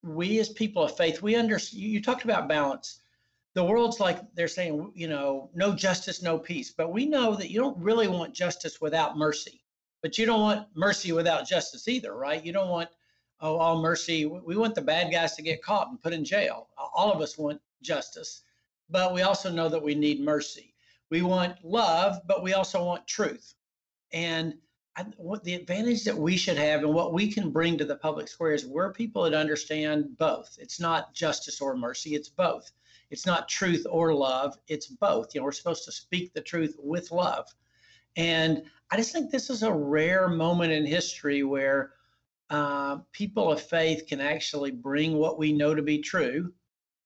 we 0.04 0.38
as 0.40 0.50
people 0.50 0.84
of 0.84 0.98
faith, 0.98 1.22
we 1.22 1.36
understand. 1.36 1.82
You 1.82 2.02
talked 2.02 2.26
about 2.26 2.50
balance. 2.50 3.00
The 3.56 3.64
world's 3.64 4.00
like 4.00 4.20
they're 4.36 4.48
saying, 4.48 4.94
you 4.96 5.08
know, 5.08 5.50
no 5.54 5.74
justice, 5.76 6.22
no 6.22 6.40
peace. 6.40 6.72
But 6.72 6.92
we 6.92 7.06
know 7.06 7.36
that 7.36 7.52
you 7.52 7.60
don't 7.60 7.78
really 7.78 8.08
want 8.08 8.34
justice 8.34 8.82
without 8.82 9.18
mercy 9.18 9.64
but 10.04 10.18
you 10.18 10.26
don't 10.26 10.42
want 10.42 10.68
mercy 10.76 11.14
without 11.14 11.48
justice 11.48 11.88
either, 11.88 12.14
right? 12.14 12.46
You 12.46 12.52
don't 12.52 12.70
want 12.70 12.90
oh 13.40 13.56
all 13.56 13.82
mercy. 13.82 14.26
We 14.26 14.58
want 14.58 14.76
the 14.76 14.82
bad 14.82 15.12
guys 15.12 15.36
to 15.36 15.42
get 15.42 15.64
caught 15.64 15.88
and 15.88 16.00
put 16.00 16.14
in 16.14 16.26
jail. 16.26 16.68
All 16.78 17.12
of 17.12 17.22
us 17.22 17.38
want 17.38 17.62
justice, 17.82 18.44
but 18.90 19.14
we 19.14 19.22
also 19.22 19.50
know 19.50 19.70
that 19.70 19.82
we 19.82 19.96
need 19.96 20.20
mercy. 20.20 20.76
We 21.10 21.22
want 21.22 21.64
love, 21.64 22.22
but 22.28 22.44
we 22.44 22.54
also 22.54 22.84
want 22.84 23.08
truth. 23.08 23.56
And 24.12 24.56
I, 24.96 25.06
what 25.18 25.44
the 25.44 25.56
advantage 25.56 26.04
that 26.04 26.18
we 26.18 26.38
should 26.38 26.58
have 26.58 26.82
and 26.82 26.94
what 26.94 27.14
we 27.14 27.32
can 27.32 27.50
bring 27.50 27.78
to 27.78 27.86
the 27.86 27.96
public 27.96 28.28
square 28.28 28.54
is 28.54 28.66
we're 28.66 28.92
people 28.92 29.24
that 29.24 29.34
understand 29.34 30.18
both. 30.18 30.56
It's 30.60 30.80
not 30.80 31.14
justice 31.14 31.62
or 31.62 31.78
mercy, 31.78 32.14
it's 32.14 32.30
both. 32.30 32.72
It's 33.14 33.28
not 33.28 33.48
truth 33.48 33.86
or 33.88 34.12
love, 34.12 34.58
it's 34.68 34.88
both. 34.88 35.34
You 35.34 35.42
know, 35.42 35.46
we're 35.46 35.52
supposed 35.52 35.86
to 35.86 35.92
speak 35.92 36.34
the 36.34 36.42
truth 36.42 36.76
with 36.80 37.12
love. 37.12 37.46
And 38.16 38.64
I 38.90 38.98
just 38.98 39.14
think 39.14 39.30
this 39.30 39.52
is 39.52 39.62
a 39.62 39.72
rare 39.72 40.28
moment 40.28 40.74
in 40.74 40.84
history 40.84 41.44
where 41.44 41.94
uh, 42.50 42.98
people 43.12 43.52
of 43.52 43.62
faith 43.62 44.08
can 44.08 44.20
actually 44.20 44.72
bring 44.72 45.14
what 45.18 45.38
we 45.38 45.54
know 45.54 45.76
to 45.76 45.84
be 45.84 46.00
true 46.00 46.52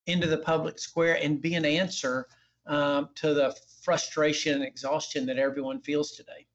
into 0.06 0.28
the 0.28 0.38
public 0.38 0.80
square 0.80 1.20
and 1.22 1.42
be 1.42 1.56
an 1.56 1.66
answer 1.66 2.28
um, 2.68 3.10
to 3.16 3.34
the 3.34 3.54
frustration 3.84 4.56
and 4.56 4.64
exhaustion 4.64 5.26
that 5.26 5.38
everyone 5.38 5.82
feels 5.82 6.12
today. 6.12 6.48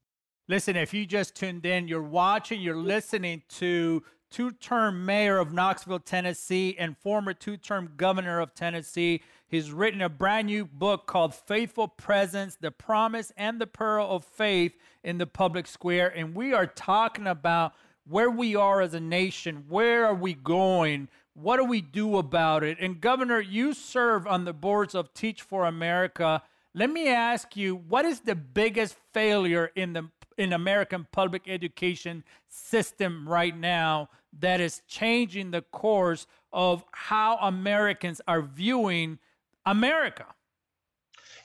Listen, 0.49 0.77
if 0.77 0.95
you 0.95 1.05
just 1.05 1.35
tuned 1.35 1.67
in, 1.67 1.89
you're 1.89 2.03
watching, 2.03 2.61
you're 2.63 2.77
listening 2.77 3.43
to 3.51 4.03
two 4.33 4.51
term 4.51 5.05
mayor 5.05 5.39
of 5.39 5.53
Knoxville, 5.53 6.01
Tennessee, 6.01 6.75
and 6.79 6.97
former 6.97 7.35
two 7.35 7.59
term 7.59 7.93
governor 7.97 8.41
of 8.41 8.55
Tennessee. 8.55 9.23
He's 9.47 9.71
written 9.71 10.01
a 10.01 10.09
brand 10.09 10.47
new 10.47 10.65
book 10.65 11.07
called 11.07 11.35
Faithful 11.35 11.87
Presence 11.87 12.57
The 12.57 12.71
Promise 12.71 13.33
and 13.37 13.61
the 13.61 13.67
Peril 13.67 14.11
of 14.11 14.25
Faith 14.25 14.79
in 15.05 15.19
the 15.19 15.27
Public 15.27 15.67
Square. 15.67 16.15
And 16.17 16.35
we 16.35 16.55
are 16.55 16.67
talking 16.67 17.27
about 17.27 17.75
where 18.09 18.31
we 18.31 18.57
are 18.57 18.81
as 18.81 18.95
a 18.95 19.01
nation. 19.01 19.67
Where 19.69 20.07
are 20.07 20.15
we 20.15 20.33
going? 20.33 21.09
What 21.35 21.59
do 21.59 21.65
we 21.65 21.83
do 21.83 22.17
about 22.17 22.65
it? 22.65 22.79
And, 22.81 23.01
Governor, 23.01 23.41
you 23.41 23.75
serve 23.75 24.27
on 24.27 24.47
the 24.47 24.55
boards 24.55 24.95
of 24.95 25.13
Teach 25.13 25.43
for 25.43 25.67
America. 25.67 26.43
Let 26.75 26.91
me 26.91 27.09
ask 27.09 27.55
you, 27.55 27.77
what 27.77 28.07
is 28.07 28.21
the 28.21 28.35
biggest 28.35 28.97
failure 29.13 29.71
in 29.77 29.93
the 29.93 30.09
in 30.43 30.53
American 30.53 31.07
public 31.13 31.43
education 31.47 32.25
system 32.49 33.29
right 33.29 33.57
now 33.57 34.09
that 34.41 34.61
is 34.61 34.83
changing 34.89 35.53
the 35.53 35.63
course 35.63 36.27
of 36.53 36.85
how 36.91 37.37
Americans 37.37 38.21
are 38.27 38.43
viewing 38.43 39.19
America? 39.65 40.27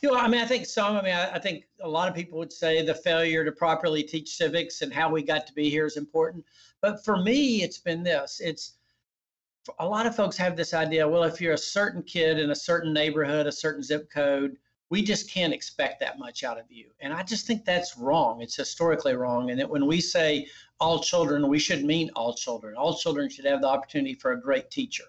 You 0.01 0.11
know, 0.11 0.17
I 0.17 0.27
mean, 0.27 0.41
I 0.41 0.45
think 0.45 0.65
some. 0.65 0.95
I 0.95 1.01
mean, 1.01 1.13
I, 1.13 1.33
I, 1.33 1.39
think 1.39 1.65
a 1.81 1.87
lot 1.89 2.07
of 2.07 2.15
people 2.15 2.37
would 2.37 2.53
say 2.53 2.83
the 2.83 2.93
failure 2.93 3.43
to 3.43 3.51
properly 3.51 4.03
teach 4.03 4.35
civics 4.35 4.81
and 4.81 4.93
how 4.93 5.09
we 5.09 5.23
got 5.23 5.47
to 5.47 5.53
be 5.53 5.69
here 5.69 5.85
is 5.85 5.97
important. 5.97 6.45
But 6.81 7.03
for 7.03 7.17
me, 7.17 7.63
it's 7.63 7.79
been 7.79 8.03
this. 8.03 8.39
It's 8.43 8.73
a 9.79 9.87
lot 9.87 10.05
of 10.05 10.15
folks 10.15 10.37
have 10.37 10.55
this 10.55 10.73
idea. 10.73 11.07
Well, 11.07 11.23
if 11.23 11.41
you're 11.41 11.53
a 11.53 11.57
certain 11.57 12.03
kid 12.03 12.39
in 12.39 12.51
a 12.51 12.55
certain 12.55 12.93
neighborhood, 12.93 13.47
a 13.47 13.51
certain 13.51 13.81
zip 13.81 14.09
code, 14.11 14.57
we 14.89 15.01
just 15.01 15.29
can't 15.29 15.53
expect 15.53 15.99
that 15.99 16.17
much 16.17 16.43
out 16.43 16.59
of 16.59 16.65
you. 16.69 16.85
And 17.01 17.13
I 17.13 17.23
just 17.23 17.45
think 17.45 17.65
that's 17.65 17.97
wrong. 17.97 18.41
It's 18.41 18.55
historically 18.55 19.15
wrong. 19.15 19.49
And 19.49 19.59
that 19.59 19.69
when 19.69 19.85
we 19.85 19.99
say 19.99 20.47
all 20.79 20.99
children, 20.99 21.47
we 21.47 21.59
should 21.59 21.83
mean 21.83 22.09
all 22.15 22.33
children. 22.33 22.75
All 22.75 22.95
children 22.95 23.29
should 23.29 23.45
have 23.45 23.61
the 23.61 23.67
opportunity 23.67 24.13
for 24.13 24.31
a 24.31 24.41
great 24.41 24.71
teacher. 24.71 25.03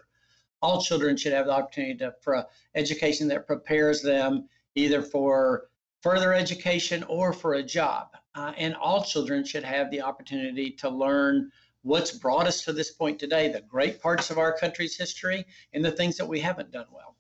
All 0.61 0.83
children 0.83 1.17
should 1.17 1.33
have 1.33 1.47
the 1.47 1.53
opportunity 1.53 1.97
to, 1.99 2.13
for 2.23 2.45
education 2.75 3.29
that 3.29 3.47
prepares 3.47 4.03
them 4.03 4.49
either 4.75 5.03
for 5.03 5.69
further 6.03 6.33
education 6.33 7.05
or 7.05 7.33
for 7.33 7.55
a 7.55 7.63
job. 7.63 8.09
Uh, 8.35 8.53
and 8.57 8.75
all 8.75 9.05
children 9.05 9.45
should 9.45 9.65
have 9.65 9.91
the 9.91 10.01
opportunity 10.01 10.71
to 10.71 10.89
learn 10.89 11.51
what's 11.83 12.11
brought 12.11 12.47
us 12.47 12.65
to 12.65 12.73
this 12.73 12.91
point 12.91 13.19
today, 13.19 13.51
the 13.51 13.61
great 13.61 14.01
parts 14.03 14.31
of 14.31 14.39
our 14.39 14.57
country's 14.57 14.97
history, 14.97 15.45
and 15.73 15.85
the 15.85 15.91
things 15.93 16.17
that 16.17 16.27
we 16.27 16.41
haven't 16.41 16.73
done 16.73 16.87
well. 16.93 17.17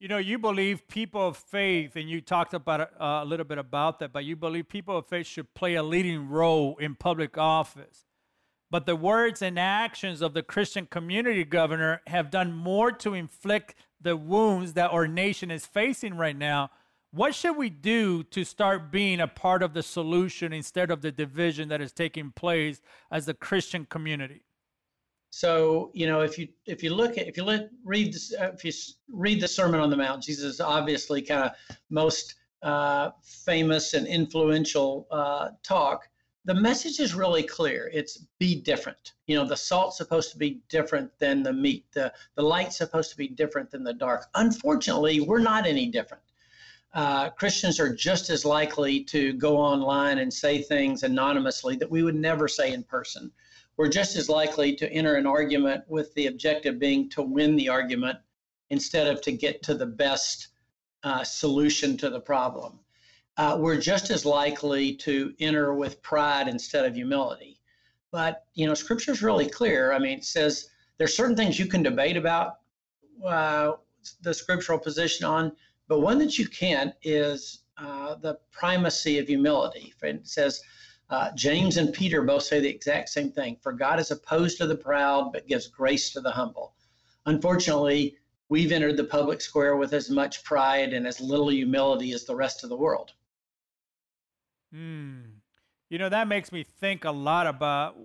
You 0.00 0.08
know, 0.08 0.18
you 0.18 0.38
believe 0.38 0.86
people 0.88 1.28
of 1.28 1.36
faith, 1.36 1.96
and 1.96 2.10
you 2.10 2.20
talked 2.20 2.52
about 2.52 2.80
uh, 2.80 3.20
a 3.22 3.24
little 3.24 3.46
bit 3.46 3.58
about 3.58 4.00
that, 4.00 4.12
but 4.12 4.24
you 4.24 4.36
believe 4.36 4.68
people 4.68 4.98
of 4.98 5.06
faith 5.06 5.26
should 5.26 5.54
play 5.54 5.74
a 5.76 5.82
leading 5.82 6.28
role 6.28 6.76
in 6.78 6.94
public 6.94 7.38
office. 7.38 8.04
But 8.70 8.86
the 8.86 8.96
words 8.96 9.40
and 9.40 9.58
actions 9.58 10.20
of 10.20 10.34
the 10.34 10.42
Christian 10.42 10.86
community 10.86 11.44
governor 11.44 12.02
have 12.08 12.30
done 12.30 12.52
more 12.52 12.90
to 12.92 13.14
inflict 13.14 13.74
the 14.00 14.16
wounds 14.16 14.72
that 14.72 14.90
our 14.90 15.06
nation 15.06 15.50
is 15.50 15.64
facing 15.64 16.16
right 16.16 16.36
now 16.36 16.70
what 17.14 17.32
should 17.32 17.56
we 17.56 17.70
do 17.70 18.24
to 18.24 18.42
start 18.42 18.90
being 18.90 19.20
a 19.20 19.28
part 19.28 19.62
of 19.62 19.72
the 19.72 19.84
solution 19.84 20.52
instead 20.52 20.90
of 20.90 21.00
the 21.00 21.12
division 21.12 21.68
that 21.68 21.80
is 21.80 21.92
taking 21.92 22.32
place 22.32 22.82
as 23.08 23.28
a 23.28 23.34
Christian 23.34 23.86
community? 23.86 24.43
So 25.36 25.90
you 25.94 26.06
know, 26.06 26.20
if 26.20 26.38
you 26.38 26.46
if 26.64 26.80
you 26.84 26.94
look 26.94 27.18
at 27.18 27.26
if 27.26 27.36
you 27.36 27.42
let 27.42 27.68
read 27.84 28.12
this, 28.12 28.32
uh, 28.32 28.52
if 28.54 28.64
you 28.64 28.70
read 29.08 29.40
the 29.40 29.48
Sermon 29.48 29.80
on 29.80 29.90
the 29.90 29.96
Mount, 29.96 30.22
Jesus 30.22 30.44
is 30.44 30.60
obviously 30.60 31.20
kind 31.22 31.42
of 31.42 31.76
most 31.90 32.36
uh, 32.62 33.10
famous 33.20 33.94
and 33.94 34.06
influential 34.06 35.08
uh, 35.10 35.48
talk. 35.64 36.08
The 36.44 36.54
message 36.54 37.00
is 37.00 37.16
really 37.16 37.42
clear. 37.42 37.90
It's 37.92 38.26
be 38.38 38.62
different. 38.62 39.14
You 39.26 39.34
know, 39.36 39.44
the 39.44 39.56
salt's 39.56 39.96
supposed 39.96 40.30
to 40.30 40.38
be 40.38 40.60
different 40.68 41.10
than 41.18 41.42
the 41.42 41.52
meat. 41.52 41.86
The 41.92 42.12
the 42.36 42.42
light's 42.42 42.78
supposed 42.78 43.10
to 43.10 43.16
be 43.16 43.26
different 43.26 43.72
than 43.72 43.82
the 43.82 43.94
dark. 43.94 44.26
Unfortunately, 44.36 45.18
we're 45.20 45.40
not 45.40 45.66
any 45.66 45.88
different 45.88 46.22
uh, 46.94 47.28
Christians 47.30 47.80
are 47.80 47.92
just 47.92 48.30
as 48.30 48.44
likely 48.44 49.02
to 49.04 49.32
go 49.32 49.56
online 49.56 50.18
and 50.18 50.32
say 50.32 50.62
things 50.62 51.02
anonymously 51.02 51.74
that 51.76 51.90
we 51.90 52.04
would 52.04 52.14
never 52.14 52.46
say 52.46 52.72
in 52.72 52.84
person. 52.84 53.32
We're 53.76 53.88
just 53.88 54.16
as 54.16 54.28
likely 54.28 54.76
to 54.76 54.90
enter 54.92 55.16
an 55.16 55.26
argument 55.26 55.84
with 55.88 56.14
the 56.14 56.26
objective 56.26 56.78
being 56.78 57.08
to 57.10 57.22
win 57.22 57.56
the 57.56 57.68
argument 57.68 58.18
instead 58.70 59.06
of 59.06 59.20
to 59.22 59.32
get 59.32 59.62
to 59.64 59.74
the 59.74 59.86
best 59.86 60.48
uh, 61.02 61.24
solution 61.24 61.96
to 61.98 62.10
the 62.10 62.20
problem. 62.20 62.78
Uh, 63.36 63.56
we're 63.60 63.80
just 63.80 64.10
as 64.10 64.24
likely 64.24 64.94
to 64.94 65.34
enter 65.40 65.74
with 65.74 66.00
pride 66.02 66.46
instead 66.48 66.84
of 66.84 66.94
humility. 66.94 67.60
But, 68.12 68.44
you 68.54 68.66
know, 68.66 68.74
scripture 68.74 69.10
is 69.10 69.22
really 69.22 69.48
clear. 69.48 69.92
I 69.92 69.98
mean, 69.98 70.18
it 70.18 70.24
says 70.24 70.68
there's 70.98 71.16
certain 71.16 71.36
things 71.36 71.58
you 71.58 71.66
can 71.66 71.82
debate 71.82 72.16
about 72.16 72.60
uh, 73.24 73.72
the 74.22 74.32
scriptural 74.32 74.78
position 74.78 75.26
on, 75.26 75.52
but 75.88 76.00
one 76.00 76.18
that 76.18 76.38
you 76.38 76.46
can't 76.46 76.94
is 77.02 77.64
uh, 77.76 78.14
the 78.14 78.38
primacy 78.52 79.18
of 79.18 79.26
humility. 79.26 79.92
It 80.00 80.28
says, 80.28 80.62
uh, 81.14 81.30
James 81.36 81.76
and 81.76 81.92
Peter 81.92 82.22
both 82.22 82.42
say 82.42 82.58
the 82.58 82.68
exact 82.68 83.08
same 83.08 83.30
thing. 83.30 83.56
For 83.62 83.72
God 83.72 84.00
is 84.00 84.10
opposed 84.10 84.58
to 84.58 84.66
the 84.66 84.74
proud, 84.74 85.32
but 85.32 85.46
gives 85.46 85.68
grace 85.68 86.10
to 86.10 86.20
the 86.20 86.30
humble. 86.32 86.74
Unfortunately, 87.26 88.16
we've 88.48 88.72
entered 88.72 88.96
the 88.96 89.04
public 89.04 89.40
square 89.40 89.76
with 89.76 89.92
as 89.92 90.10
much 90.10 90.42
pride 90.42 90.92
and 90.92 91.06
as 91.06 91.20
little 91.20 91.50
humility 91.50 92.12
as 92.12 92.24
the 92.24 92.34
rest 92.34 92.64
of 92.64 92.70
the 92.70 92.76
world. 92.76 93.12
Hmm. 94.72 95.20
You 95.88 95.98
know, 95.98 96.08
that 96.08 96.26
makes 96.26 96.50
me 96.50 96.64
think 96.64 97.04
a 97.04 97.12
lot 97.12 97.46
about, 97.46 97.96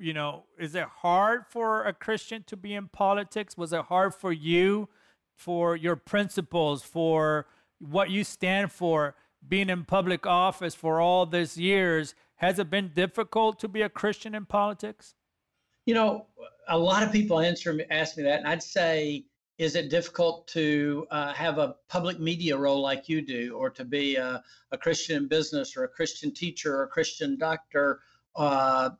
you 0.00 0.14
know, 0.14 0.44
is 0.58 0.74
it 0.74 0.86
hard 1.02 1.46
for 1.46 1.84
a 1.84 1.92
Christian 1.92 2.44
to 2.46 2.56
be 2.56 2.72
in 2.74 2.88
politics? 2.88 3.58
Was 3.58 3.74
it 3.74 3.82
hard 3.82 4.14
for 4.14 4.32
you 4.32 4.88
for 5.34 5.76
your 5.76 5.96
principles, 5.96 6.82
for 6.82 7.46
what 7.78 8.08
you 8.08 8.24
stand 8.24 8.72
for, 8.72 9.14
being 9.46 9.68
in 9.68 9.84
public 9.84 10.26
office 10.26 10.74
for 10.74 11.00
all 11.00 11.26
these 11.26 11.56
years. 11.56 12.14
Has 12.38 12.58
it 12.58 12.70
been 12.70 12.92
difficult 12.94 13.58
to 13.60 13.68
be 13.68 13.82
a 13.82 13.88
Christian 13.88 14.34
in 14.34 14.46
politics? 14.46 15.14
You 15.86 15.94
know, 15.94 16.26
a 16.68 16.78
lot 16.78 17.02
of 17.02 17.12
people 17.12 17.40
answer 17.40 17.72
me, 17.72 17.84
ask 17.90 18.16
me 18.16 18.22
that, 18.22 18.38
and 18.38 18.48
I'd 18.48 18.62
say, 18.62 19.24
is 19.58 19.74
it 19.74 19.90
difficult 19.90 20.46
to 20.48 21.06
uh, 21.10 21.32
have 21.32 21.58
a 21.58 21.74
public 21.88 22.20
media 22.20 22.56
role 22.56 22.80
like 22.80 23.08
you 23.08 23.20
do, 23.22 23.56
or 23.56 23.70
to 23.70 23.84
be 23.84 24.14
a, 24.14 24.42
a 24.70 24.78
Christian 24.78 25.16
in 25.16 25.28
business, 25.28 25.76
or 25.76 25.82
a 25.82 25.88
Christian 25.88 26.32
teacher, 26.32 26.76
or 26.76 26.82
a 26.84 26.88
Christian 26.88 27.36
doctor? 27.36 28.00
Uh, 28.36 28.90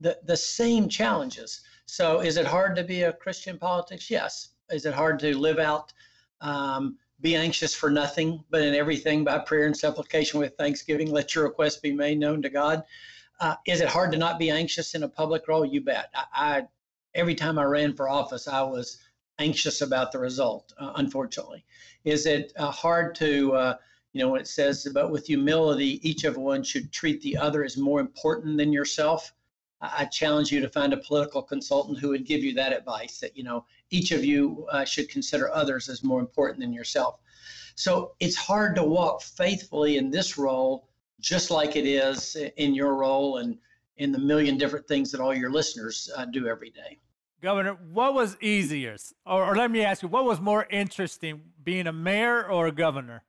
the 0.00 0.18
the 0.24 0.36
same 0.36 0.88
challenges. 0.88 1.60
So, 1.84 2.20
is 2.20 2.38
it 2.38 2.46
hard 2.46 2.74
to 2.76 2.84
be 2.84 3.02
a 3.02 3.12
Christian 3.12 3.58
politics? 3.58 4.10
Yes, 4.10 4.50
is 4.70 4.86
it 4.86 4.94
hard 4.94 5.18
to 5.20 5.36
live 5.36 5.58
out, 5.58 5.92
um, 6.40 6.96
be 7.20 7.34
anxious 7.34 7.74
for 7.74 7.90
nothing, 7.90 8.44
but 8.50 8.62
in 8.62 8.74
everything 8.74 9.24
by 9.24 9.38
prayer 9.38 9.66
and 9.66 9.76
supplication 9.76 10.38
with 10.38 10.56
thanksgiving, 10.56 11.10
let 11.10 11.34
your 11.34 11.44
requests 11.44 11.76
be 11.78 11.92
made 11.92 12.18
known 12.18 12.42
to 12.42 12.50
God? 12.50 12.82
Uh, 13.40 13.54
is 13.66 13.80
it 13.80 13.88
hard 13.88 14.12
to 14.12 14.18
not 14.18 14.38
be 14.38 14.50
anxious 14.50 14.94
in 14.94 15.02
a 15.02 15.08
public 15.08 15.48
role? 15.48 15.64
You 15.64 15.80
bet. 15.80 16.10
I, 16.14 16.24
I 16.34 16.62
every 17.14 17.34
time 17.34 17.58
I 17.58 17.64
ran 17.64 17.94
for 17.94 18.08
office, 18.08 18.48
I 18.48 18.62
was 18.62 18.98
anxious 19.38 19.80
about 19.80 20.12
the 20.12 20.18
result. 20.18 20.72
Uh, 20.78 20.92
unfortunately, 20.96 21.64
is 22.04 22.26
it 22.26 22.52
uh, 22.56 22.70
hard 22.70 23.14
to 23.16 23.52
uh, 23.54 23.76
you 24.12 24.22
know 24.22 24.30
when 24.30 24.40
it 24.40 24.48
says, 24.48 24.86
but 24.92 25.10
with 25.10 25.26
humility, 25.26 26.00
each 26.08 26.24
of 26.24 26.36
one 26.36 26.62
should 26.62 26.92
treat 26.92 27.20
the 27.22 27.36
other 27.36 27.64
as 27.64 27.76
more 27.76 28.00
important 28.00 28.56
than 28.56 28.72
yourself. 28.72 29.32
I 29.80 30.06
challenge 30.06 30.50
you 30.50 30.60
to 30.60 30.68
find 30.68 30.92
a 30.92 30.98
political 30.98 31.42
consultant 31.42 31.98
who 31.98 32.08
would 32.08 32.24
give 32.24 32.42
you 32.42 32.54
that 32.54 32.72
advice 32.72 33.20
that, 33.20 33.36
you 33.36 33.44
know, 33.44 33.66
each 33.90 34.12
of 34.12 34.24
you 34.24 34.66
uh, 34.70 34.84
should 34.84 35.08
consider 35.08 35.52
others 35.52 35.88
as 35.88 36.02
more 36.02 36.20
important 36.20 36.60
than 36.60 36.72
yourself. 36.72 37.18
So 37.74 38.12
it's 38.20 38.36
hard 38.36 38.74
to 38.76 38.82
walk 38.82 39.22
faithfully 39.22 39.98
in 39.98 40.10
this 40.10 40.38
role, 40.38 40.88
just 41.20 41.50
like 41.50 41.76
it 41.76 41.86
is 41.86 42.36
in 42.56 42.74
your 42.74 42.94
role 42.94 43.38
and 43.38 43.58
in 43.98 44.12
the 44.12 44.18
million 44.18 44.56
different 44.58 44.86
things 44.88 45.10
that 45.12 45.20
all 45.20 45.34
your 45.34 45.50
listeners 45.50 46.10
uh, 46.16 46.24
do 46.26 46.46
every 46.48 46.70
day. 46.70 46.98
Governor, 47.42 47.74
what 47.92 48.14
was 48.14 48.36
easier? 48.40 48.96
Or, 49.26 49.44
or 49.44 49.56
let 49.56 49.70
me 49.70 49.84
ask 49.84 50.02
you, 50.02 50.08
what 50.08 50.24
was 50.24 50.40
more 50.40 50.66
interesting, 50.70 51.42
being 51.62 51.86
a 51.86 51.92
mayor 51.92 52.50
or 52.50 52.66
a 52.66 52.72
governor? 52.72 53.24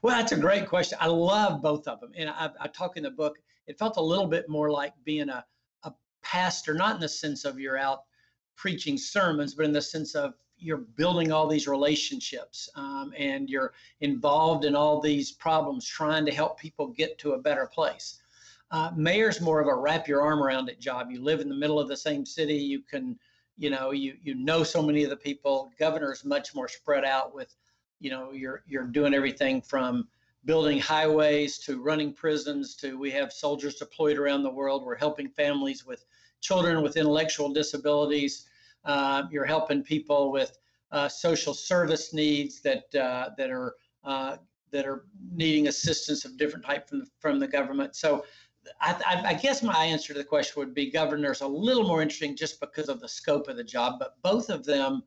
Well, 0.00 0.16
that's 0.16 0.32
a 0.32 0.38
great 0.38 0.68
question. 0.68 0.96
I 1.00 1.08
love 1.08 1.60
both 1.60 1.86
of 1.86 2.00
them. 2.00 2.12
And 2.16 2.30
I, 2.30 2.50
I 2.60 2.68
talk 2.68 2.96
in 2.96 3.02
the 3.02 3.10
book, 3.10 3.36
it 3.66 3.78
felt 3.78 3.96
a 3.96 4.02
little 4.02 4.26
bit 4.26 4.48
more 4.48 4.70
like 4.70 4.92
being 5.04 5.28
a 5.28 5.44
pastor, 6.26 6.74
not 6.74 6.96
in 6.96 7.00
the 7.00 7.08
sense 7.08 7.44
of 7.44 7.58
you're 7.58 7.78
out 7.78 8.00
preaching 8.56 8.96
sermons, 8.98 9.54
but 9.54 9.64
in 9.64 9.72
the 9.72 9.82
sense 9.82 10.14
of 10.14 10.34
you're 10.58 10.78
building 10.78 11.32
all 11.32 11.46
these 11.46 11.68
relationships 11.68 12.68
um, 12.76 13.12
and 13.16 13.50
you're 13.50 13.72
involved 14.00 14.64
in 14.64 14.74
all 14.74 15.00
these 15.00 15.32
problems 15.32 15.86
trying 15.86 16.24
to 16.24 16.32
help 16.32 16.58
people 16.58 16.88
get 16.88 17.18
to 17.18 17.32
a 17.32 17.38
better 17.38 17.66
place. 17.66 18.20
Uh, 18.70 18.90
mayor's 18.96 19.40
more 19.40 19.60
of 19.60 19.68
a 19.68 19.74
wrap 19.74 20.08
your 20.08 20.22
arm 20.22 20.42
around 20.42 20.68
it 20.68 20.80
job. 20.80 21.10
You 21.10 21.22
live 21.22 21.40
in 21.40 21.48
the 21.48 21.54
middle 21.54 21.78
of 21.78 21.88
the 21.88 21.96
same 21.96 22.26
city. 22.26 22.56
You 22.56 22.80
can, 22.80 23.18
you 23.56 23.70
know, 23.70 23.92
you 23.92 24.16
you 24.22 24.34
know 24.34 24.64
so 24.64 24.82
many 24.82 25.04
of 25.04 25.10
the 25.10 25.16
people. 25.16 25.70
Governor's 25.78 26.24
much 26.24 26.54
more 26.54 26.66
spread 26.66 27.04
out 27.04 27.34
with, 27.34 27.54
you 28.00 28.10
know, 28.10 28.32
you're 28.32 28.64
you're 28.66 28.86
doing 28.86 29.14
everything 29.14 29.62
from 29.62 30.08
building 30.46 30.78
highways 30.78 31.58
to 31.58 31.82
running 31.82 32.12
prisons 32.12 32.76
to 32.76 32.96
we 32.96 33.10
have 33.10 33.32
soldiers 33.32 33.74
deployed 33.74 34.16
around 34.16 34.44
the 34.44 34.50
world. 34.50 34.84
We're 34.84 34.96
helping 34.96 35.28
families 35.28 35.84
with 35.84 36.04
children 36.40 36.82
with 36.82 36.96
intellectual 36.96 37.52
disabilities. 37.52 38.46
Uh, 38.84 39.24
you're 39.30 39.44
helping 39.44 39.82
people 39.82 40.30
with 40.30 40.56
uh, 40.92 41.08
social 41.08 41.52
service 41.52 42.14
needs 42.14 42.60
that 42.62 42.94
uh, 42.94 43.30
that 43.36 43.50
are 43.50 43.74
uh, 44.04 44.36
that 44.70 44.86
are 44.86 45.06
needing 45.32 45.66
assistance 45.66 46.24
of 46.24 46.36
different 46.38 46.64
type 46.64 46.88
from 46.88 47.00
the, 47.00 47.06
from 47.18 47.38
the 47.38 47.48
government. 47.48 47.94
So. 47.94 48.24
I, 48.80 49.00
I, 49.06 49.28
I 49.28 49.34
guess 49.34 49.62
my 49.62 49.84
answer 49.84 50.12
to 50.12 50.18
the 50.18 50.24
question 50.24 50.54
would 50.58 50.74
be 50.74 50.90
governor's 50.90 51.40
a 51.40 51.46
little 51.46 51.86
more 51.86 52.02
interesting 52.02 52.34
just 52.34 52.58
because 52.58 52.88
of 52.88 52.98
the 52.98 53.08
scope 53.08 53.46
of 53.46 53.56
the 53.56 53.62
job, 53.62 54.00
but 54.00 54.20
both 54.22 54.50
of 54.50 54.64
them 54.64 55.04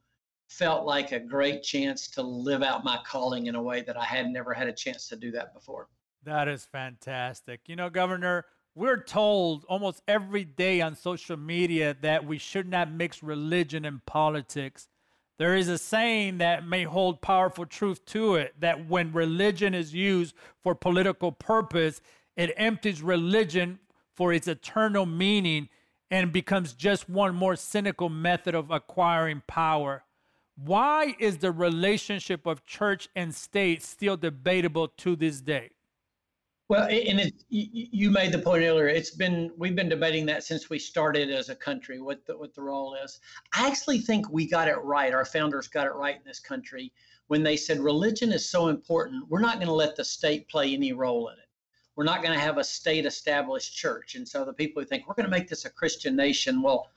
felt 0.49 0.85
like 0.85 1.11
a 1.11 1.19
great 1.19 1.63
chance 1.63 2.07
to 2.09 2.21
live 2.21 2.63
out 2.63 2.83
my 2.83 2.99
calling 3.05 3.45
in 3.45 3.55
a 3.55 3.61
way 3.61 3.81
that 3.81 3.95
I 3.95 4.03
had 4.03 4.27
never 4.27 4.53
had 4.53 4.67
a 4.67 4.73
chance 4.73 5.07
to 5.09 5.15
do 5.15 5.31
that 5.31 5.53
before. 5.53 5.87
That 6.23 6.47
is 6.47 6.65
fantastic. 6.65 7.61
You 7.67 7.75
know, 7.75 7.89
Governor, 7.89 8.45
we're 8.75 9.03
told 9.03 9.63
almost 9.65 10.01
every 10.07 10.43
day 10.43 10.81
on 10.81 10.95
social 10.95 11.37
media 11.37 11.95
that 12.01 12.25
we 12.25 12.37
should 12.37 12.67
not 12.67 12.91
mix 12.91 13.23
religion 13.23 13.85
and 13.85 14.05
politics, 14.05 14.87
There 15.37 15.55
is 15.55 15.69
a 15.69 15.77
saying 15.77 16.39
that 16.39 16.67
may 16.67 16.83
hold 16.83 17.21
powerful 17.21 17.65
truth 17.65 18.05
to 18.07 18.35
it 18.35 18.55
that 18.59 18.89
when 18.89 19.13
religion 19.13 19.73
is 19.73 19.93
used 19.93 20.35
for 20.61 20.75
political 20.75 21.31
purpose, 21.31 22.01
it 22.35 22.53
empties 22.57 23.01
religion 23.01 23.79
for 24.15 24.33
its 24.33 24.49
eternal 24.49 25.05
meaning 25.05 25.69
and 26.11 26.33
becomes 26.33 26.73
just 26.73 27.09
one 27.09 27.35
more 27.35 27.55
cynical 27.55 28.09
method 28.09 28.53
of 28.53 28.69
acquiring 28.69 29.41
power. 29.47 30.03
Why 30.65 31.15
is 31.19 31.37
the 31.37 31.51
relationship 31.51 32.45
of 32.45 32.65
church 32.65 33.07
and 33.15 33.33
state 33.33 33.81
still 33.81 34.17
debatable 34.17 34.89
to 34.97 35.15
this 35.15 35.39
day? 35.39 35.69
Well, 36.67 36.83
and 36.83 37.19
it, 37.19 37.33
you 37.49 38.11
made 38.11 38.31
the 38.31 38.39
point 38.39 38.63
earlier. 38.63 38.87
It's 38.87 39.09
been 39.09 39.51
we've 39.57 39.75
been 39.75 39.89
debating 39.89 40.25
that 40.27 40.43
since 40.43 40.69
we 40.69 40.77
started 40.77 41.31
as 41.31 41.49
a 41.49 41.55
country. 41.55 41.99
What 41.99 42.25
the 42.25 42.37
what 42.37 42.53
the 42.53 42.61
role 42.61 42.95
is. 42.95 43.19
I 43.53 43.67
actually 43.67 43.99
think 43.99 44.29
we 44.29 44.47
got 44.47 44.67
it 44.67 44.77
right. 44.83 45.13
Our 45.13 45.25
founders 45.25 45.67
got 45.67 45.87
it 45.87 45.93
right 45.93 46.17
in 46.17 46.21
this 46.25 46.39
country 46.39 46.91
when 47.27 47.41
they 47.41 47.55
said 47.55 47.79
religion 47.79 48.31
is 48.31 48.47
so 48.47 48.67
important. 48.67 49.27
We're 49.29 49.39
not 49.39 49.55
going 49.55 49.67
to 49.67 49.73
let 49.73 49.95
the 49.95 50.05
state 50.05 50.47
play 50.49 50.73
any 50.73 50.93
role 50.93 51.29
in 51.29 51.35
it. 51.35 51.47
We're 51.95 52.03
not 52.03 52.21
going 52.21 52.33
to 52.33 52.39
have 52.39 52.57
a 52.57 52.63
state 52.63 53.05
established 53.05 53.75
church. 53.75 54.15
And 54.15 54.27
so 54.27 54.45
the 54.45 54.53
people 54.53 54.81
who 54.81 54.87
think 54.87 55.07
we're 55.07 55.15
going 55.15 55.25
to 55.25 55.31
make 55.31 55.47
this 55.47 55.65
a 55.65 55.69
Christian 55.69 56.15
nation, 56.15 56.61
well, 56.61 56.89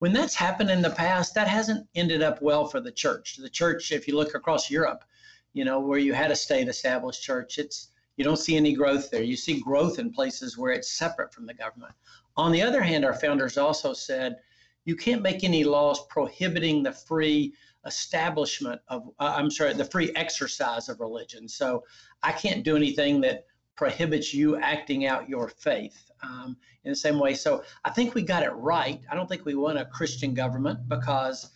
when 0.00 0.12
that's 0.14 0.34
happened 0.34 0.70
in 0.70 0.82
the 0.82 0.90
past, 0.90 1.34
that 1.34 1.46
hasn't 1.46 1.86
ended 1.94 2.22
up 2.22 2.40
well 2.42 2.66
for 2.66 2.80
the 2.80 2.90
church. 2.90 3.36
The 3.36 3.50
church, 3.50 3.92
if 3.92 4.08
you 4.08 4.16
look 4.16 4.34
across 4.34 4.70
Europe, 4.70 5.04
you 5.52 5.64
know 5.64 5.78
where 5.78 5.98
you 5.98 6.14
had 6.14 6.30
a 6.30 6.36
state 6.36 6.68
established 6.68 7.22
church, 7.22 7.58
it's 7.58 7.88
you 8.16 8.24
don't 8.24 8.38
see 8.38 8.56
any 8.56 8.72
growth 8.72 9.10
there. 9.10 9.22
You 9.22 9.36
see 9.36 9.60
growth 9.60 9.98
in 9.98 10.10
places 10.10 10.56
where 10.56 10.72
it's 10.72 10.90
separate 10.90 11.32
from 11.32 11.46
the 11.46 11.54
government. 11.54 11.92
On 12.36 12.50
the 12.50 12.62
other 12.62 12.82
hand, 12.82 13.04
our 13.04 13.14
founders 13.14 13.58
also 13.58 13.92
said 13.92 14.36
you 14.84 14.96
can't 14.96 15.22
make 15.22 15.44
any 15.44 15.64
laws 15.64 16.06
prohibiting 16.08 16.82
the 16.82 16.92
free 16.92 17.52
establishment 17.84 18.80
of, 18.88 19.10
uh, 19.18 19.34
I'm 19.36 19.50
sorry, 19.50 19.74
the 19.74 19.84
free 19.84 20.12
exercise 20.16 20.88
of 20.88 21.00
religion. 21.00 21.46
So 21.46 21.84
I 22.22 22.32
can't 22.32 22.64
do 22.64 22.76
anything 22.76 23.20
that 23.22 23.46
prohibits 23.80 24.34
you 24.34 24.56
acting 24.56 25.06
out 25.06 25.28
your 25.28 25.48
faith 25.48 26.10
um, 26.22 26.56
in 26.84 26.90
the 26.90 26.96
same 26.96 27.18
way. 27.18 27.34
So 27.34 27.64
I 27.84 27.90
think 27.90 28.14
we 28.14 28.22
got 28.22 28.42
it 28.42 28.50
right. 28.50 29.00
I 29.10 29.14
don't 29.14 29.28
think 29.28 29.44
we 29.44 29.54
want 29.54 29.78
a 29.78 29.86
Christian 29.86 30.34
government 30.34 30.88
because 30.88 31.50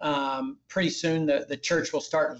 um, 0.00 0.58
pretty 0.68 0.90
soon 0.90 1.26
the, 1.26 1.46
the 1.48 1.56
church 1.56 1.92
will 1.92 2.00
start 2.00 2.38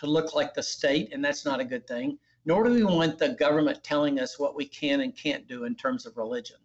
to 0.00 0.06
look 0.06 0.34
like 0.34 0.54
the 0.54 0.62
state, 0.62 1.12
and 1.12 1.24
that's 1.24 1.44
not 1.44 1.58
a 1.60 1.64
good 1.64 1.86
thing 1.86 2.18
nor 2.46 2.62
do 2.62 2.70
we 2.72 2.84
want 2.84 3.18
the 3.18 3.30
government 3.30 3.82
telling 3.82 4.20
us 4.20 4.38
what 4.38 4.54
we 4.54 4.64
can 4.64 5.00
and 5.00 5.14
can't 5.14 5.46
do 5.48 5.64
in 5.64 5.74
terms 5.74 6.06
of 6.06 6.16
religion. 6.16 6.56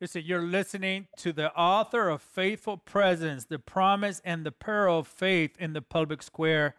Listen, 0.00 0.22
you're 0.24 0.42
listening 0.42 1.06
to 1.18 1.32
the 1.32 1.52
author 1.54 2.08
of 2.08 2.22
Faithful 2.22 2.78
Presence, 2.78 3.44
The 3.44 3.58
Promise 3.58 4.22
and 4.24 4.46
the 4.46 4.52
Peril 4.52 5.00
of 5.00 5.06
Faith 5.06 5.56
in 5.58 5.74
the 5.74 5.82
Public 5.82 6.22
Square. 6.22 6.76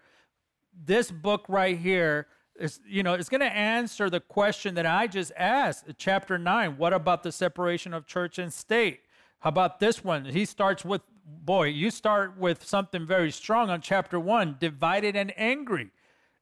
This 0.74 1.12
book 1.12 1.46
right 1.48 1.78
here 1.78 2.28
is, 2.60 2.80
you 2.86 3.04
know, 3.04 3.14
it's 3.14 3.30
going 3.30 3.42
to 3.42 3.54
answer 3.54 4.10
the 4.10 4.20
question 4.20 4.76
that 4.76 4.86
I 4.86 5.08
just 5.08 5.32
asked, 5.38 5.86
chapter 5.98 6.38
9. 6.38 6.78
What 6.78 6.94
about 6.94 7.24
the 7.24 7.32
separation 7.32 7.94
of 7.94 8.06
church 8.06 8.38
and 8.38 8.54
state? 8.54 9.02
How 9.40 9.50
about 9.50 9.80
this 9.80 10.04
one? 10.04 10.26
He 10.26 10.46
starts 10.46 10.84
with, 10.84 11.02
boy, 11.26 11.68
you 11.68 11.90
start 11.90 12.38
with 12.38 12.66
something 12.66 13.06
very 13.06 13.32
strong 13.32 13.70
on 13.70 13.82
chapter 13.82 14.20
1, 14.20 14.58
divided 14.60 15.16
and 15.16 15.34
angry 15.38 15.92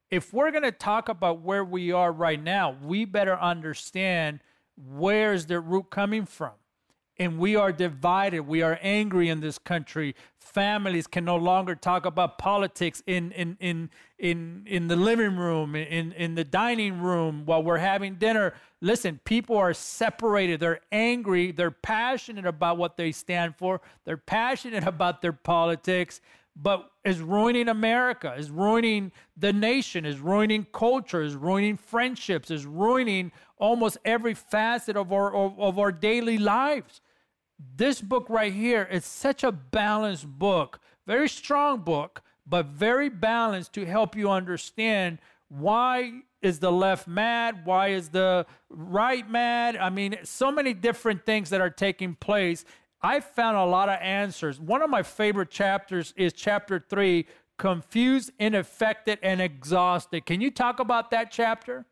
if 0.10 0.34
we're 0.34 0.52
going 0.52 0.64
to 0.64 0.72
talk 0.72 1.10
about 1.10 1.42
where 1.42 1.64
we 1.64 1.92
are 1.92 2.12
right 2.12 2.42
now, 2.42 2.76
we 2.84 3.06
better 3.06 3.38
understand 3.38 4.40
where's 4.78 5.46
the 5.46 5.60
root 5.60 5.90
coming 5.90 6.26
from. 6.26 6.54
And 7.20 7.40
we 7.40 7.56
are 7.56 7.72
divided. 7.72 8.42
We 8.42 8.62
are 8.62 8.78
angry 8.82 9.30
in 9.30 9.40
this 9.40 9.58
country. 9.58 10.16
Families 10.38 11.08
can 11.08 11.26
no 11.26 11.36
longer 11.36 11.74
talk 11.76 12.06
about 12.06 12.38
politics 12.38 13.02
in 13.08 13.32
in 13.32 13.58
in 13.60 13.90
in 14.20 14.64
in 14.68 14.88
the 14.88 14.96
living 14.96 15.36
room, 15.36 15.76
in 15.76 16.12
in 16.12 16.36
the 16.36 16.44
dining 16.44 17.02
room 17.02 17.44
while 17.46 17.64
we're 17.64 17.78
having 17.78 18.16
dinner. 18.16 18.54
Listen, 18.82 19.20
people 19.26 19.58
are 19.58 19.74
separated. 19.74 20.60
They're 20.60 20.82
angry. 20.92 21.52
They're 21.52 21.72
passionate 21.72 22.46
about 22.46 22.78
what 22.78 22.98
they 22.98 23.12
stand 23.12 23.56
for. 23.56 23.82
They're 24.06 24.18
passionate 24.18 24.84
about 24.84 25.22
their 25.22 25.34
politics 25.34 26.22
but 26.60 26.90
is 27.06 27.20
ruining 27.20 27.70
America, 27.70 28.34
is 28.38 28.50
ruining 28.50 29.12
the 29.36 29.54
nation, 29.54 30.06
is 30.06 30.20
ruining 30.20 30.66
culture, 30.74 31.22
is 31.22 31.36
ruining 31.36 31.78
friendships, 31.78 32.50
is 32.50 32.66
ruining 32.66 33.32
almost 33.58 33.98
every 34.04 34.34
facet 34.34 34.98
of 34.98 35.14
our 35.14 35.34
of, 35.34 35.60
of 35.60 35.80
our 35.80 35.92
daily 35.92 36.38
lives. 36.38 37.02
This 37.60 38.02
book 38.02 38.28
right 38.30 38.54
here 38.54 38.88
is 38.90 39.06
such 39.06 39.44
a 39.44 39.52
balanced 39.52 40.28
book, 40.28 40.80
very 41.06 41.30
strong 41.30 41.82
book, 41.82 42.22
but 42.46 42.68
very 42.68 43.10
balanced 43.10 43.74
to 43.74 43.86
help 43.86 44.16
you 44.16 44.30
understand 44.30 45.20
why 45.50 46.22
is 46.42 46.60
the 46.60 46.72
left 46.72 47.08
mad? 47.08 47.66
Why 47.66 47.90
is 47.90 48.10
the 48.10 48.46
right 48.70 49.30
mad? 49.30 49.76
I 49.76 49.90
mean, 49.90 50.18
so 50.24 50.52
many 50.52 50.74
different 50.74 51.26
things 51.26 51.50
that 51.50 51.62
are 51.62 51.70
taking 51.70 52.16
place. 52.16 52.64
I 53.02 53.20
found 53.20 53.58
a 53.58 53.66
lot 53.66 53.90
of 53.90 54.00
answers. 54.02 54.60
One 54.60 54.82
of 54.82 54.90
my 54.90 55.04
favorite 55.04 55.50
chapters 55.50 56.14
is 56.16 56.34
chapter 56.34 56.84
three 56.90 57.26
confused, 57.58 58.32
ineffective, 58.40 59.18
and 59.24 59.42
exhausted. 59.42 60.26
Can 60.26 60.42
you 60.42 60.52
talk 60.52 60.80
about 60.80 61.10
that 61.12 61.32
chapter? 61.32 61.86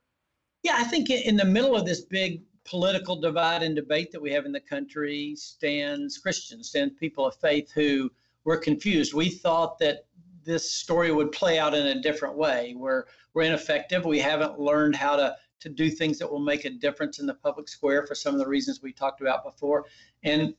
Yeah, 0.64 0.76
I 0.78 0.84
think 0.84 1.10
in 1.10 1.38
the 1.38 1.46
middle 1.46 1.76
of 1.76 1.86
this 1.86 2.02
big 2.02 2.42
political 2.66 3.16
divide 3.16 3.64
and 3.64 3.76
debate 3.76 4.12
that 4.12 4.22
we 4.22 4.32
have 4.32 4.46
in 4.46 4.52
the 4.52 4.60
country 4.60 5.36
stands 5.36 6.18
Christians, 6.18 6.70
stands 6.70 6.96
people 7.00 7.26
of 7.26 7.36
faith 7.36 7.72
who 7.72 8.12
were 8.44 8.58
confused. 8.58 9.14
We 9.14 9.30
thought 9.30 9.80
that 9.80 10.06
this 10.44 10.70
story 10.70 11.12
would 11.12 11.32
play 11.32 11.58
out 11.60 11.74
in 11.74 11.88
a 11.88 12.02
different 12.02 12.36
way. 12.36 12.74
We're 12.76 13.06
we're 13.34 13.44
ineffective. 13.44 14.06
We 14.06 14.20
haven't 14.20 14.60
learned 14.60 14.96
how 14.96 15.16
to 15.16 15.36
to 15.62 15.70
do 15.70 15.90
things 15.90 16.20
that 16.20 16.32
will 16.32 16.40
make 16.40 16.66
a 16.66 16.70
difference 16.70 17.20
in 17.20 17.26
the 17.26 17.34
public 17.34 17.68
square 17.68 18.06
for 18.06 18.14
some 18.14 18.34
of 18.34 18.40
the 18.40 18.48
reasons 18.48 18.82
we 18.82 18.94
talked 18.94 19.22
about 19.22 19.44
before. 19.44 19.86
And 20.24 20.54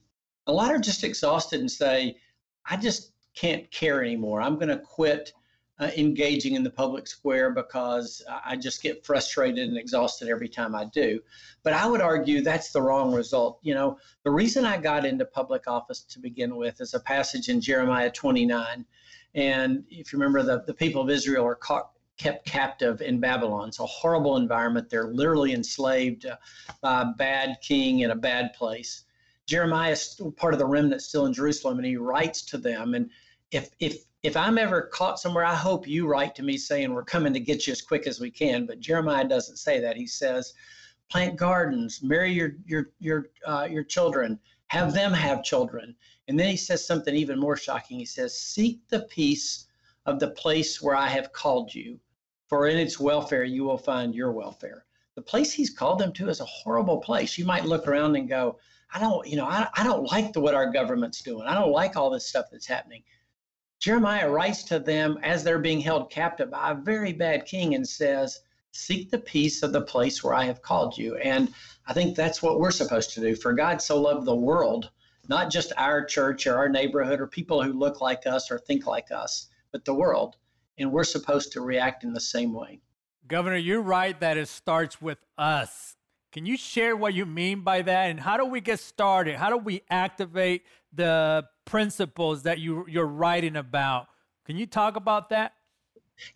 a 0.47 0.53
lot 0.53 0.73
are 0.73 0.79
just 0.79 1.05
exhausted 1.05 1.61
and 1.61 1.71
say, 1.71 2.17
I 2.65 2.77
just 2.77 3.13
can't 3.35 3.71
care 3.71 4.03
anymore. 4.03 4.41
I'm 4.41 4.57
going 4.57 4.69
to 4.69 4.79
quit 4.79 5.33
uh, 5.79 5.91
engaging 5.97 6.55
in 6.55 6.63
the 6.63 6.71
public 6.71 7.07
square 7.07 7.51
because 7.51 8.23
I 8.45 8.57
just 8.57 8.83
get 8.83 9.05
frustrated 9.05 9.69
and 9.69 9.77
exhausted 9.77 10.29
every 10.29 10.49
time 10.49 10.75
I 10.75 10.87
do. 10.87 11.21
But 11.63 11.75
I 11.75 11.87
would 11.87 12.01
argue 12.01 12.41
that's 12.41 12.73
the 12.73 12.81
wrong 12.81 13.13
result. 13.13 13.59
You 13.63 13.75
know, 13.75 13.99
the 14.25 14.31
reason 14.31 14.65
I 14.65 14.79
got 14.79 15.05
into 15.05 15.25
public 15.25 15.69
office 15.69 16.01
to 16.03 16.19
begin 16.19 16.57
with 16.57 16.81
is 16.81 16.95
a 16.95 17.01
passage 17.01 17.49
in 17.49 17.61
Jeremiah 17.61 18.11
29. 18.11 18.85
And 19.35 19.85
if 19.91 20.13
you 20.13 20.19
remember, 20.19 20.43
the, 20.43 20.63
the 20.67 20.75
people 20.75 21.03
of 21.03 21.11
Israel 21.11 21.45
are 21.45 21.55
caught, 21.55 21.91
kept 22.17 22.47
captive 22.47 23.03
in 23.03 23.21
Babylon. 23.21 23.69
It's 23.69 23.81
a 23.81 23.87
horrible 23.87 24.39
environment. 24.39 24.89
They're 24.89 25.13
literally 25.13 25.53
enslaved 25.53 26.25
uh, 26.25 26.37
by 26.81 27.03
a 27.03 27.07
bad 27.19 27.59
king 27.61 28.01
in 28.01 28.13
a 28.13 28.17
bad 28.17 28.55
place. 28.55 29.05
Jeremiah 29.45 29.93
is 29.93 30.21
part 30.37 30.55
of 30.55 30.59
the 30.59 30.67
remnant 30.67 31.03
still 31.03 31.27
in 31.27 31.33
Jerusalem, 31.33 31.77
and 31.77 31.87
he 31.87 31.97
writes 31.97 32.43
to 32.47 32.59
them. 32.59 32.95
And 32.95 33.11
if 33.51 33.71
if 33.79 34.05
if 34.27 34.37
I'm 34.37 34.59
ever 34.59 34.83
caught 34.83 35.21
somewhere, 35.21 35.45
I 35.45 35.55
hope 35.55 35.87
you 35.87 36.09
write 36.09 36.35
to 36.35 36.43
me 36.43 36.59
saying 36.59 36.93
we're 36.93 37.05
coming 37.05 37.33
to 37.33 37.39
get 37.39 37.65
you 37.65 37.71
as 37.71 37.81
quick 37.81 38.09
as 38.09 38.19
we 38.19 38.29
can. 38.29 38.67
But 38.67 38.81
Jeremiah 38.81 39.27
doesn't 39.27 39.59
say 39.59 39.79
that. 39.79 39.97
He 39.97 40.09
says, 40.09 40.53
plant 41.09 41.37
gardens, 41.37 42.03
marry 42.03 42.33
your 42.33 42.57
your 42.65 42.91
your 42.99 43.27
uh, 43.47 43.69
your 43.71 43.85
children, 43.85 44.41
have 44.67 44.93
them 44.93 45.13
have 45.13 45.45
children. 45.45 45.95
And 46.27 46.37
then 46.37 46.49
he 46.49 46.57
says 46.57 46.85
something 46.85 47.15
even 47.15 47.39
more 47.39 47.57
shocking. 47.57 48.01
He 48.01 48.05
says, 48.05 48.37
seek 48.37 48.81
the 48.89 49.03
peace 49.03 49.67
of 50.07 50.19
the 50.19 50.31
place 50.31 50.83
where 50.83 50.97
I 50.97 51.07
have 51.07 51.33
called 51.33 51.73
you, 51.73 52.01
for 52.49 52.67
in 52.67 52.79
its 52.79 52.99
welfare 52.99 53.45
you 53.45 53.63
will 53.63 53.79
find 53.79 54.13
your 54.13 54.33
welfare. 54.33 54.87
The 55.15 55.23
place 55.23 55.53
he's 55.53 55.71
called 55.71 56.01
them 56.01 56.13
to 56.15 56.29
is 56.29 56.41
a 56.41 56.45
horrible 56.47 56.99
place. 56.99 57.39
You 57.39 57.45
might 57.45 57.65
look 57.65 57.87
around 57.87 58.17
and 58.17 58.29
go, 58.29 58.59
I 58.93 58.99
don't, 58.99 59.25
you 59.27 59.37
know, 59.37 59.47
I, 59.47 59.69
I 59.77 59.85
don't 59.85 60.11
like 60.11 60.33
the, 60.33 60.41
what 60.41 60.55
our 60.55 60.71
government's 60.73 61.23
doing. 61.23 61.47
I 61.47 61.55
don't 61.55 61.73
like 61.73 61.97
all 61.97 62.11
this 62.11 62.29
stuff 62.29 62.47
that's 62.51 62.67
happening. 62.67 63.05
Jeremiah 63.79 64.31
writes 64.31 64.63
to 64.65 64.79
them 64.79 65.19
as 65.23 65.45
they're 65.45 65.59
being 65.59 65.81
held 65.81 66.11
captive 66.11 66.51
by 66.51 66.71
a 66.71 66.75
very 66.75 67.13
bad 67.13 67.45
king 67.45 67.75
and 67.75 67.87
says, 67.87 68.41
Seek 68.73 69.11
the 69.11 69.19
peace 69.19 69.63
of 69.63 69.73
the 69.73 69.81
place 69.81 70.23
where 70.23 70.35
I 70.35 70.45
have 70.45 70.61
called 70.61 70.99
you. 70.99 71.17
And 71.17 71.53
I 71.87 71.93
think 71.93 72.15
that's 72.15 72.43
what 72.43 72.61
we're 72.61 72.71
supposed 72.71 73.13
to 73.15 73.21
do. 73.21 73.35
For 73.35 73.53
God 73.53 73.81
so 73.81 74.01
loved 74.01 74.27
the 74.27 74.35
world, 74.35 74.91
not 75.29 75.51
just 75.51 75.73
our 75.77 76.05
church 76.05 76.47
or 76.47 76.57
our 76.57 76.69
neighborhood 76.69 77.21
or 77.21 77.27
people 77.27 77.63
who 77.63 77.73
look 77.73 78.01
like 78.01 78.27
us 78.27 78.51
or 78.51 78.59
think 78.59 78.87
like 78.87 79.11
us, 79.11 79.49
but 79.73 79.85
the 79.85 79.95
world. 79.95 80.37
And 80.79 80.93
we're 80.93 81.05
supposed 81.05 81.53
to 81.53 81.63
react 81.63 82.05
in 82.05 82.13
the 82.13 82.21
same 82.21 82.53
way. 82.53 82.81
Governor, 83.27 83.57
you're 83.57 83.83
right 83.83 84.19
that 84.21 84.37
it 84.37 84.49
starts 84.49 85.01
with 85.01 85.19
us. 85.39 85.97
Can 86.33 86.45
you 86.45 86.57
share 86.57 86.95
what 86.95 87.15
you 87.15 87.25
mean 87.25 87.63
by 87.63 87.81
that? 87.83 88.11
And 88.11 88.21
how 88.21 88.37
do 88.37 88.45
we 88.45 88.61
get 88.61 88.79
started? 88.79 89.37
How 89.37 89.49
do 89.49 89.57
we 89.57 89.83
activate 89.89 90.65
the 90.93 91.47
principles 91.67 92.45
that 92.45 92.59
you, 92.59 92.87
you're 92.89 93.07
writing 93.07 93.57
about? 93.57 94.07
Can 94.47 94.57
you 94.57 94.67
talk 94.67 94.97
about 94.97 95.29
that? 95.29 95.53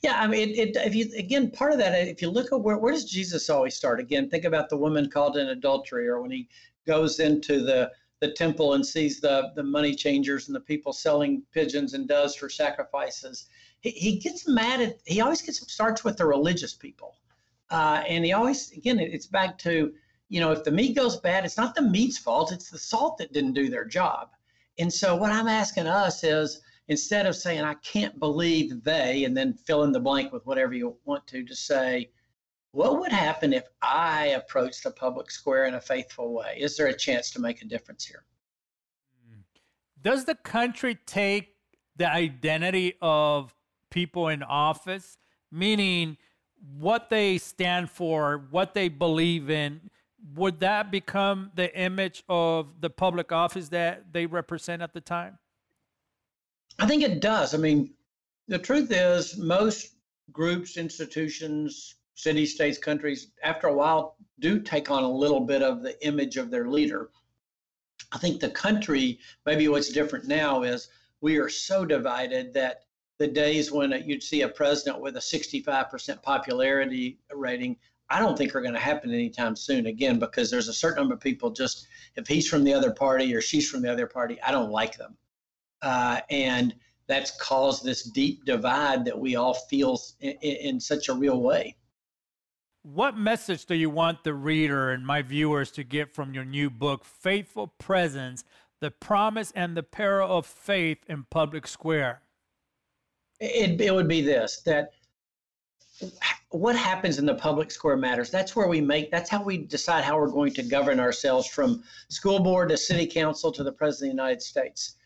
Yeah, 0.03 0.21
I 0.21 0.27
mean, 0.27 0.51
it, 0.51 0.59
it, 0.59 0.77
if 0.77 0.95
you 0.95 1.11
again, 1.17 1.51
part 1.51 1.73
of 1.73 1.79
that, 1.79 1.95
if 2.07 2.21
you 2.21 2.29
look 2.29 2.53
at 2.53 2.61
where 2.61 2.77
where 2.77 2.93
does 2.93 3.11
Jesus 3.11 3.49
always 3.49 3.75
start? 3.75 3.99
Again, 3.99 4.29
think 4.29 4.45
about 4.45 4.69
the 4.69 4.77
woman 4.77 5.09
called 5.09 5.39
in 5.39 5.49
adultery, 5.49 6.07
or 6.07 6.21
when 6.21 6.31
he 6.31 6.49
goes 6.87 7.19
into 7.19 7.63
the 7.63 7.91
the 8.21 8.33
temple 8.33 8.75
and 8.75 8.85
sees 8.85 9.21
the 9.21 9.53
the 9.57 9.63
money 9.63 9.95
changers 9.95 10.49
and 10.49 10.55
the 10.55 10.61
people 10.61 10.93
selling 10.93 11.43
pigeons 11.53 11.95
and 11.95 12.07
doves 12.07 12.35
for 12.35 12.51
sacrifices, 12.51 13.47
he, 13.81 13.91
he 13.91 14.19
gets 14.19 14.47
mad 14.47 14.83
at, 14.83 14.99
he 15.07 15.23
always 15.23 15.41
gets 15.41 15.61
starts 15.73 16.05
with 16.05 16.19
the 16.19 16.27
religious 16.27 16.75
people. 16.75 17.17
Uh, 17.71 18.03
and 18.07 18.25
he 18.25 18.33
always, 18.33 18.73
again, 18.73 18.99
it's 18.99 19.27
back 19.27 19.57
to, 19.57 19.93
you 20.29 20.41
know, 20.41 20.51
if 20.51 20.65
the 20.65 20.71
meat 20.71 20.95
goes 20.97 21.19
bad, 21.21 21.45
it's 21.45 21.57
not 21.57 21.75
the 21.75 21.83
meat's 21.83 22.19
fault, 22.19 22.53
it's 22.53 22.69
the 22.69 22.79
salt 22.79 23.17
that 23.17 23.33
didn't 23.33 23.53
do 23.53 23.71
their 23.71 23.85
job. 23.85 24.31
And 24.81 24.93
so 24.93 25.15
what 25.15 25.31
I'm 25.31 25.47
asking 25.47 25.87
us 25.87 26.25
is 26.25 26.63
instead 26.89 27.27
of 27.27 27.37
saying, 27.37 27.61
I 27.61 27.75
can't 27.75 28.19
believe 28.19 28.83
they, 28.83 29.25
and 29.25 29.37
then 29.37 29.53
fill 29.53 29.85
in 29.85 29.93
the 29.93 30.01
blank 30.01 30.33
with 30.33 30.45
whatever 30.47 30.73
you 30.73 30.97
want 31.05 31.27
to, 31.29 31.45
to 31.45 31.55
say, 31.55 32.11
what 32.73 32.99
would 32.99 33.13
happen 33.13 33.53
if 33.53 33.65
I 33.83 34.29
approached 34.29 34.83
the 34.85 34.91
public 34.93 35.31
square 35.31 35.67
in 35.67 35.75
a 35.75 35.81
faithful 35.81 36.33
way? 36.33 36.57
Is 36.59 36.77
there 36.77 36.87
a 36.87 36.97
chance 36.97 37.31
to 37.33 37.41
make 37.41 37.61
a 37.61 37.67
difference 37.67 38.07
here? 38.07 38.25
Hmm. 39.29 39.41
Does 40.01 40.25
the 40.25 40.35
country 40.35 40.99
take 41.05 41.57
the 41.97 42.11
identity 42.11 42.95
of 43.03 43.55
people 43.91 44.29
in 44.29 44.43
office, 44.43 45.19
meaning 45.53 46.17
what 46.79 47.11
they 47.11 47.37
stand 47.37 47.91
for, 47.91 48.47
what 48.51 48.73
they 48.73 48.89
believe 48.89 49.51
in, 49.51 49.91
would 50.35 50.61
that 50.61 50.91
become 50.91 51.51
the 51.55 51.77
image 51.79 52.23
of 52.29 52.81
the 52.81 52.91
public 52.91 53.33
office 53.33 53.69
that 53.71 54.13
they 54.13 54.27
represent 54.27 54.83
at 54.83 54.93
the 54.93 55.01
time? 55.01 55.39
I 56.79 56.87
think 56.87 57.03
it 57.03 57.21
does. 57.21 57.55
I 57.55 57.59
mean, 57.59 57.93
the 58.49 58.59
truth 58.59 58.91
is, 58.91 59.37
most 59.37 59.95
groups, 60.33 60.77
institutions, 60.77 61.97
cities, 62.15 62.55
states, 62.55 62.79
countries, 62.79 63.29
after 63.43 63.67
a 63.69 63.75
while, 63.75 64.17
do 64.39 64.61
take 64.61 64.91
on 64.91 65.03
a 65.03 65.11
little 65.11 65.41
bit 65.41 65.63
of 65.63 65.83
the 65.83 66.05
image 66.07 66.37
of 66.37 66.51
their 66.51 66.69
leader. 66.69 67.11
I 68.13 68.19
think 68.19 68.41
the 68.41 68.51
country, 68.51 69.19
maybe 69.47 69.69
what's 69.69 69.91
different 69.91 70.27
now 70.27 70.63
is 70.63 70.89
we 71.21 71.37
are 71.39 71.49
so 71.49 71.85
divided 71.85 72.53
that 72.55 72.85
the 73.19 73.27
days 73.27 73.71
when 73.71 73.93
you'd 74.07 74.23
see 74.23 74.43
a 74.43 74.49
president 74.49 75.01
with 75.01 75.17
a 75.17 75.21
65% 75.21 76.23
popularity 76.23 77.19
rating, 77.35 77.77
I 78.11 78.19
don't 78.19 78.37
think 78.37 78.55
are 78.55 78.61
going 78.61 78.75
to 78.75 78.81
happen 78.81 79.15
anytime 79.15 79.55
soon 79.55 79.87
again 79.87 80.19
because 80.19 80.51
there's 80.51 80.69
a 80.69 80.75
certain 80.75 81.03
number 81.03 81.15
of 81.15 81.21
people 81.21 81.51
just, 81.51 81.87
if 82.17 82.27
he's 82.27 82.49
from 82.49 82.65
the 82.65 82.75
other 82.75 82.91
party 82.93 83.33
or 83.35 83.41
she's 83.41 83.71
from 83.71 83.83
the 83.83 83.91
other 83.91 84.07
party, 84.07 84.41
I 84.43 84.51
don't 84.51 84.71
like 84.71 84.97
them. 84.97 85.17
Uh, 85.81 86.21
and 86.29 86.75
that's 87.07 87.31
caused 87.41 87.85
this 87.85 88.03
deep 88.03 88.45
divide 88.45 89.05
that 89.05 89.19
we 89.19 89.37
all 89.37 89.55
feel 89.55 90.01
in, 90.21 90.33
in 90.41 90.81
such 90.81 91.09
a 91.09 91.15
real 91.15 91.41
way. 91.41 91.77
What 92.83 93.17
message 93.17 93.67
do 93.67 93.75
you 93.75 93.91
want 93.91 94.25
the 94.25 94.35
reader 94.35 94.91
and 94.91 95.07
my 95.07 95.23
viewers 95.23 95.71
to 95.73 95.85
get 95.85 96.13
from 96.13 96.35
your 96.35 96.45
new 96.45 96.69
book, 96.69 97.05
Faithful 97.05 97.69
Presence 97.79 98.43
The 98.81 98.91
Promise 98.91 99.53
and 99.55 99.77
the 99.77 99.83
Peril 99.83 100.37
of 100.37 100.47
Faith 100.47 100.99
in 101.07 101.27
Public 101.31 101.67
Square? 101.67 102.23
It, 103.39 103.81
it 103.81 103.95
would 103.95 104.09
be 104.09 104.23
this 104.23 104.63
that 104.63 104.93
what 106.51 106.75
happens 106.75 107.19
in 107.19 107.27
the 107.27 107.35
public 107.35 107.71
square 107.71 107.97
matters. 107.97 108.31
That's 108.31 108.57
where 108.57 108.67
we 108.67 108.81
make, 108.81 109.11
that's 109.11 109.31
how 109.31 109.43
we 109.43 109.59
decide 109.59 110.03
how 110.03 110.19
we're 110.19 110.29
going 110.29 110.53
to 110.55 110.63
govern 110.63 110.99
ourselves 110.99 111.47
from 111.47 111.83
school 112.09 112.41
board 112.41 112.71
to 112.71 112.77
city 112.77 113.07
council 113.07 113.53
to 113.53 113.63
the 113.63 113.73
president 113.73 114.11
of 114.13 114.17
the 114.17 114.23
United 114.23 114.43
States. 114.43 114.97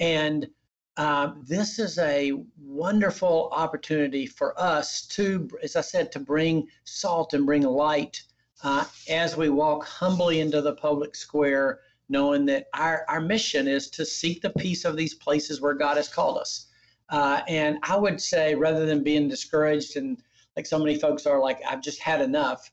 And 0.00 0.48
uh, 0.96 1.32
this 1.42 1.78
is 1.78 1.98
a 1.98 2.32
wonderful 2.58 3.50
opportunity 3.52 4.26
for 4.26 4.58
us 4.60 5.06
to, 5.08 5.48
as 5.62 5.76
I 5.76 5.82
said, 5.82 6.10
to 6.12 6.20
bring 6.20 6.68
salt 6.84 7.34
and 7.34 7.44
bring 7.44 7.62
light 7.62 8.22
uh, 8.62 8.84
as 9.10 9.36
we 9.36 9.50
walk 9.50 9.84
humbly 9.84 10.40
into 10.40 10.62
the 10.62 10.74
public 10.74 11.14
square, 11.14 11.80
knowing 12.08 12.46
that 12.46 12.68
our, 12.72 13.04
our 13.08 13.20
mission 13.20 13.68
is 13.68 13.90
to 13.90 14.06
seek 14.06 14.40
the 14.40 14.50
peace 14.50 14.86
of 14.86 14.96
these 14.96 15.14
places 15.14 15.60
where 15.60 15.74
God 15.74 15.98
has 15.98 16.08
called 16.08 16.38
us. 16.38 16.68
Uh, 17.10 17.42
and 17.46 17.76
I 17.82 17.96
would 17.96 18.20
say, 18.22 18.54
rather 18.54 18.86
than 18.86 19.02
being 19.02 19.28
discouraged 19.28 19.96
and 19.96 20.16
like 20.56 20.66
so 20.66 20.78
many 20.78 20.98
folks 20.98 21.26
are, 21.26 21.40
like, 21.40 21.60
I've 21.68 21.82
just 21.82 22.00
had 22.00 22.20
enough, 22.20 22.70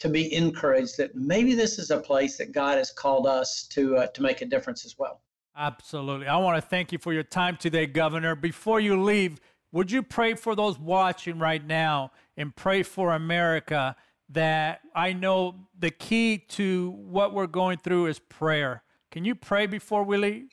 to 0.00 0.08
be 0.08 0.32
encouraged 0.34 0.96
that 0.98 1.14
maybe 1.14 1.54
this 1.54 1.78
is 1.78 1.90
a 1.90 1.98
place 1.98 2.36
that 2.36 2.52
God 2.52 2.78
has 2.78 2.90
called 2.90 3.26
us 3.26 3.64
to 3.68 3.96
uh, 3.96 4.06
to 4.08 4.22
make 4.22 4.42
a 4.42 4.46
difference 4.46 4.84
as 4.84 4.96
well. 4.98 5.22
Absolutely. 5.56 6.28
I 6.28 6.36
want 6.36 6.56
to 6.56 6.62
thank 6.62 6.92
you 6.92 6.98
for 6.98 7.12
your 7.12 7.24
time 7.24 7.56
today, 7.56 7.86
Governor. 7.86 8.36
Before 8.36 8.78
you 8.78 9.02
leave, 9.02 9.40
would 9.72 9.90
you 9.90 10.02
pray 10.02 10.34
for 10.34 10.54
those 10.54 10.78
watching 10.78 11.38
right 11.38 11.64
now 11.64 12.12
and 12.36 12.54
pray 12.54 12.84
for 12.84 13.12
America 13.14 13.96
that 14.28 14.80
I 14.94 15.14
know 15.14 15.56
the 15.78 15.90
key 15.90 16.38
to 16.50 16.90
what 16.90 17.34
we're 17.34 17.46
going 17.46 17.78
through 17.78 18.06
is 18.06 18.18
prayer. 18.18 18.82
Can 19.10 19.24
you 19.24 19.34
pray 19.34 19.66
before 19.66 20.04
we 20.04 20.16
leave? 20.18 20.50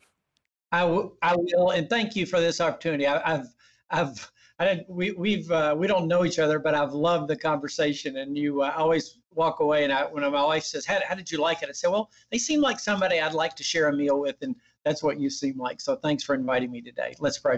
I, 0.71 0.81
w- 0.81 1.15
I 1.21 1.35
will, 1.35 1.71
and 1.71 1.89
thank 1.89 2.15
you 2.15 2.25
for 2.25 2.39
this 2.39 2.59
opportunity. 2.59 3.05
I, 3.05 3.29
have 3.29 3.47
I've, 3.91 4.31
I 4.57 4.85
we, 4.87 5.11
we've, 5.11 5.51
uh, 5.51 5.75
we 5.77 5.85
don't 5.85 6.07
know 6.07 6.23
each 6.23 6.39
other, 6.39 6.59
but 6.59 6.73
I've 6.73 6.93
loved 6.93 7.27
the 7.27 7.35
conversation. 7.35 8.17
And 8.17 8.37
you 8.37 8.61
uh, 8.61 8.73
always 8.77 9.19
walk 9.33 9.59
away, 9.59 9.83
and 9.83 9.91
I, 9.91 10.05
when 10.05 10.23
my 10.23 10.43
wife 10.43 10.63
says, 10.63 10.85
how, 10.85 10.99
"How 11.05 11.15
did 11.15 11.29
you 11.29 11.39
like 11.39 11.61
it?" 11.61 11.69
I 11.69 11.73
say, 11.73 11.89
"Well, 11.89 12.09
they 12.31 12.37
seem 12.37 12.61
like 12.61 12.79
somebody 12.79 13.19
I'd 13.19 13.33
like 13.33 13.55
to 13.57 13.63
share 13.63 13.89
a 13.89 13.93
meal 13.93 14.19
with," 14.19 14.37
and 14.41 14.55
that's 14.85 15.03
what 15.03 15.19
you 15.19 15.29
seem 15.29 15.57
like. 15.59 15.81
So 15.81 15.97
thanks 15.97 16.23
for 16.23 16.35
inviting 16.35 16.71
me 16.71 16.81
today. 16.81 17.15
Let's 17.19 17.37
pray. 17.37 17.57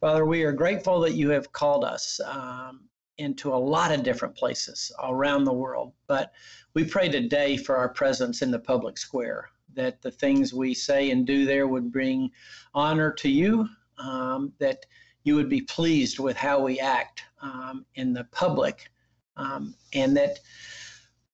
Father, 0.00 0.24
we 0.24 0.44
are 0.44 0.52
grateful 0.52 1.00
that 1.00 1.14
you 1.14 1.30
have 1.30 1.52
called 1.52 1.84
us 1.84 2.20
um, 2.24 2.88
into 3.16 3.52
a 3.52 3.56
lot 3.56 3.90
of 3.90 4.04
different 4.04 4.36
places 4.36 4.92
around 5.02 5.42
the 5.42 5.52
world. 5.52 5.92
But 6.06 6.32
we 6.74 6.84
pray 6.84 7.08
today 7.08 7.56
for 7.56 7.76
our 7.76 7.88
presence 7.88 8.42
in 8.42 8.52
the 8.52 8.60
public 8.60 8.96
square, 8.96 9.50
that 9.74 10.00
the 10.00 10.12
things 10.12 10.54
we 10.54 10.72
say 10.74 11.10
and 11.10 11.26
do 11.26 11.44
there 11.44 11.66
would 11.66 11.90
bring 11.90 12.30
honor 12.74 13.10
to 13.14 13.28
you, 13.28 13.68
um, 13.98 14.52
that 14.60 14.86
you 15.28 15.34
would 15.34 15.50
be 15.50 15.60
pleased 15.60 16.18
with 16.18 16.38
how 16.38 16.58
we 16.58 16.80
act 16.80 17.24
um, 17.42 17.84
in 17.96 18.14
the 18.14 18.24
public, 18.32 18.90
um, 19.36 19.74
and 19.92 20.16
that 20.16 20.38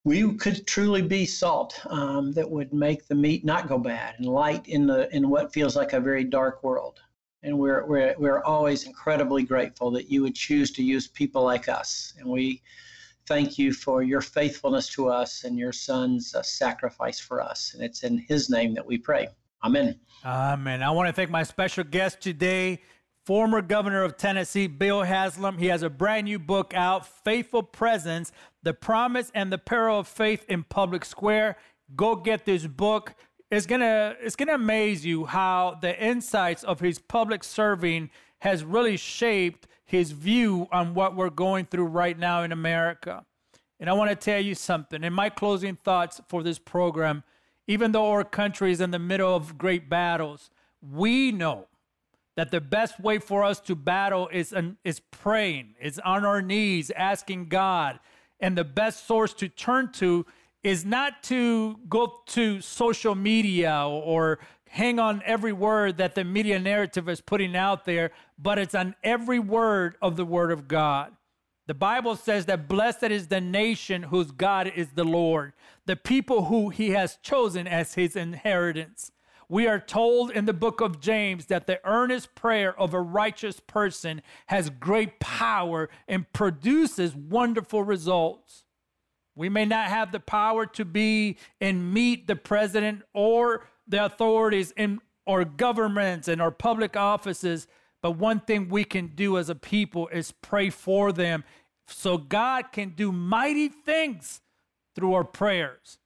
we 0.03 0.35
could 0.35 0.67
truly 0.67 1.01
be 1.01 1.25
salt 1.25 1.81
um, 1.87 2.33
that 2.33 2.51
would 2.51 2.73
make 2.75 3.07
the 3.07 3.15
meat 3.15 3.45
not 3.45 3.69
go 3.69 3.79
bad 3.79 4.17
and 4.19 4.27
light 4.27 4.67
in 4.67 4.85
the 4.89 5.09
in 5.15 5.31
what 5.31 5.53
feels 5.53 5.77
like 5.77 5.93
a 5.93 6.01
very 6.01 6.25
dark 6.25 6.65
world. 6.65 6.99
And 7.45 7.57
we're 7.57 7.87
we're 7.87 8.17
we're 8.19 8.43
always 8.43 8.83
incredibly 8.83 9.45
grateful 9.45 9.93
that 9.93 10.11
you 10.11 10.23
would 10.23 10.35
choose 10.35 10.73
to 10.73 10.83
use 10.83 11.07
people 11.07 11.45
like 11.45 11.69
us. 11.69 12.15
And 12.19 12.29
we 12.29 12.61
thank 13.27 13.57
you 13.57 13.73
for 13.73 14.03
your 14.03 14.21
faithfulness 14.21 14.89
to 14.97 15.09
us 15.09 15.45
and 15.45 15.57
your 15.57 15.73
son's 15.73 16.35
uh, 16.35 16.43
sacrifice 16.43 17.21
for 17.21 17.41
us. 17.41 17.75
And 17.75 17.83
it's 17.85 18.03
in 18.03 18.19
his 18.19 18.51
name 18.51 18.75
that 18.75 18.85
we 18.85 18.99
pray. 18.99 19.29
Amen. 19.63 20.01
Amen. 20.25 20.83
I 20.83 20.91
want 20.91 21.09
to 21.09 21.13
thank 21.13 21.31
my 21.31 21.43
special 21.43 21.85
guest 21.85 22.21
today, 22.21 22.81
former 23.25 23.63
governor 23.63 24.03
of 24.03 24.17
Tennessee, 24.17 24.67
Bill 24.67 25.03
Haslam. 25.03 25.59
He 25.59 25.67
has 25.67 25.83
a 25.83 25.91
brand 25.91 26.27
new 26.27 26.39
book 26.39 26.75
out, 26.75 27.07
Faithful 27.07 27.63
Presence 27.63 28.33
The 28.63 28.75
Promise 28.75 29.33
and 29.35 29.51
the 29.53 29.59
Peril 29.59 30.01
of 30.01 30.09
Faith 30.09 30.45
in 30.49 30.63
Public 30.65 31.05
Square. 31.05 31.57
Go 31.97 32.17
get 32.17 32.45
this 32.45 32.67
book. 32.67 33.15
It's 33.51 33.67
gonna 33.67 34.17
it's 34.21 34.37
gonna 34.37 34.55
amaze 34.55 35.07
you 35.07 35.27
how 35.27 35.79
the 35.81 35.99
insights 36.03 36.65
of 36.65 36.81
his 36.81 36.99
public 36.99 37.45
serving 37.45 38.11
has 38.41 38.65
really 38.65 38.97
shaped 38.97 39.67
his 39.85 40.13
view 40.13 40.69
on 40.73 40.95
what 40.95 41.17
we're 41.17 41.31
going 41.31 41.67
through 41.67 41.87
right 41.87 42.19
now 42.19 42.43
in 42.43 42.53
America. 42.53 43.25
And 43.81 43.89
I 43.89 43.93
want 43.95 44.11
to 44.11 44.17
tell 44.17 44.41
you 44.41 44.55
something. 44.55 45.03
In 45.03 45.13
my 45.13 45.31
closing 45.31 45.77
thoughts 45.77 46.21
for 46.29 46.43
this 46.43 46.59
program, 46.59 47.23
even 47.67 47.93
though 47.93 48.11
our 48.11 48.25
country 48.25 48.71
is 48.71 48.81
in 48.81 48.91
the 48.91 48.99
middle 48.99 49.35
of 49.35 49.57
great 49.59 49.89
battles, 49.89 50.51
we 50.83 51.33
know 51.33 51.69
that 52.37 52.51
the 52.51 52.61
best 52.61 52.99
way 52.99 53.19
for 53.19 53.45
us 53.45 53.61
to 53.61 53.75
battle 53.75 54.29
is, 54.33 54.53
an, 54.53 54.77
is 54.85 55.01
praying, 55.01 55.75
is 55.81 55.99
on 56.01 56.25
our 56.25 56.43
knees, 56.43 56.91
asking 56.91 57.49
God. 57.49 58.01
And 58.41 58.59
the 58.59 58.65
best 58.65 59.07
source 59.07 59.33
to 59.35 59.49
turn 59.49 59.93
to 59.93 60.27
is 60.63 60.85
not 60.85 61.23
to 61.25 61.79
go 61.89 62.21
to 62.27 62.61
social 62.61 63.15
media 63.15 63.87
or 63.87 64.41
hang 64.69 64.99
on 64.99 65.23
every 65.25 65.53
word 65.53 65.99
that 65.99 66.17
the 66.17 66.25
media 66.25 66.59
narrative 66.59 67.09
is 67.09 67.21
putting 67.21 67.55
out 67.55 67.85
there, 67.85 68.11
but 68.39 68.59
it's 68.59 68.75
on 68.75 68.97
every 69.05 69.39
word 69.39 69.97
of 70.03 70.17
the 70.17 70.25
word 70.25 70.51
of 70.51 70.67
God. 70.67 71.13
The 71.67 71.75
Bible 71.75 72.17
says 72.17 72.47
that 72.47 72.69
blessed 72.69 73.05
is 73.05 73.29
the 73.29 73.41
nation 73.41 74.03
whose 74.03 74.33
God 74.33 74.71
is 74.75 74.89
the 74.91 75.05
Lord, 75.05 75.53
the 75.87 75.97
people 75.97 76.47
who 76.47 76.71
he 76.71 76.91
has 76.91 77.19
chosen 77.23 77.67
as 77.67 77.95
his 77.95 78.17
inheritance. 78.17 79.13
We 79.49 79.67
are 79.67 79.81
told 79.81 80.31
in 80.31 80.47
the 80.47 80.53
book 80.53 80.81
of 80.81 81.01
James 81.01 81.47
that 81.47 81.67
the 81.67 81.81
earnest 81.85 82.35
prayer 82.35 82.79
of 82.79 82.95
a 82.95 83.01
righteous 83.01 83.61
person 83.61 84.23
has 84.47 84.71
great 84.71 85.21
power 85.21 85.89
and 86.09 86.31
produces 86.33 87.15
wonderful 87.15 87.83
results. 87.83 88.65
We 89.37 89.49
may 89.49 89.65
not 89.65 89.89
have 89.89 90.13
the 90.13 90.21
power 90.21 90.65
to 90.67 90.85
be 90.85 91.37
and 91.61 91.93
meet 91.93 92.27
the 92.27 92.37
president 92.37 93.03
or 93.13 93.67
the 93.87 94.05
authorities 94.05 94.73
in 94.77 95.01
our 95.27 95.45
governments 95.45 96.29
and 96.29 96.41
our 96.41 96.51
public 96.51 96.97
offices, 96.97 97.67
but 98.03 98.13
one 98.13 98.41
thing 98.41 98.69
we 98.69 98.85
can 98.85 99.09
do 99.09 99.39
as 99.39 99.49
a 99.49 99.55
people 99.55 100.09
is 100.09 100.33
pray 100.33 100.71
for 100.71 101.13
them 101.13 101.45
so 101.87 102.17
God 102.17 102.73
can 102.73 102.91
do 102.91 103.13
mighty 103.13 103.69
things 103.69 104.41
through 104.95 105.15
our 105.15 105.25
prayers. 105.25 105.99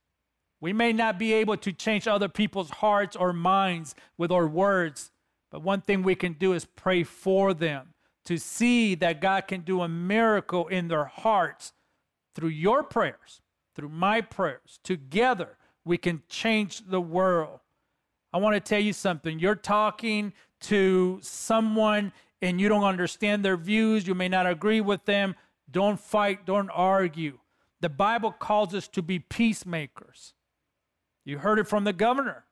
We 0.61 0.73
may 0.73 0.93
not 0.93 1.19
be 1.19 1.33
able 1.35 1.57
to 1.59 1.73
change 1.73 2.09
other 2.09 2.29
people's 2.29 2.71
hearts 2.71 3.15
or 3.15 3.33
minds 3.33 3.95
with 4.17 4.33
our 4.33 4.47
words, 4.47 5.13
but 5.51 5.63
one 5.63 5.81
thing 5.81 6.03
we 6.03 6.15
can 6.15 6.33
do 6.33 6.53
is 6.53 6.65
pray 6.65 7.05
for 7.05 7.55
them 7.55 7.95
to 8.25 8.39
see 8.39 8.95
that 8.97 9.21
God 9.21 9.47
can 9.47 9.61
do 9.61 9.81
a 9.81 9.89
miracle 9.89 10.67
in 10.69 10.89
their 10.89 11.07
hearts 11.07 11.73
through 12.35 12.51
your 12.51 12.83
prayers, 12.83 13.41
through 13.75 13.89
my 13.89 14.21
prayers. 14.21 14.81
Together, 14.83 15.57
we 15.85 15.97
can 15.97 16.23
change 16.29 16.83
the 16.87 17.01
world. 17.01 17.61
I 18.33 18.39
want 18.39 18.55
to 18.55 18.61
tell 18.61 18.83
you 18.83 18.93
something. 18.93 19.39
You're 19.39 19.55
talking 19.55 20.35
to 20.63 21.19
someone 21.23 22.13
and 22.43 22.61
you 22.61 22.69
don't 22.69 22.85
understand 22.85 23.45
their 23.45 23.57
views, 23.57 24.07
you 24.07 24.15
may 24.15 24.29
not 24.29 24.47
agree 24.47 24.81
with 24.81 25.05
them. 25.07 25.35
Don't 25.71 25.99
fight, 25.99 26.47
don't 26.47 26.71
argue. 26.71 27.39
The 27.81 27.89
Bible 27.89 28.33
calls 28.33 28.75
us 28.75 28.89
to 28.89 29.03
be 29.03 29.19
peacemakers. 29.19 30.35
You 31.25 31.39
heard 31.39 31.59
it 31.59 31.69
from 31.69 31.85
the 31.85 31.93
governor. 31.93 32.45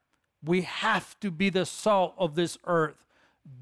We 0.44 0.62
have 0.62 1.18
to 1.20 1.31
be 1.31 1.50
the 1.50 1.66
salt 1.66 2.14
of 2.18 2.35
this 2.35 2.59
earth. 2.64 3.07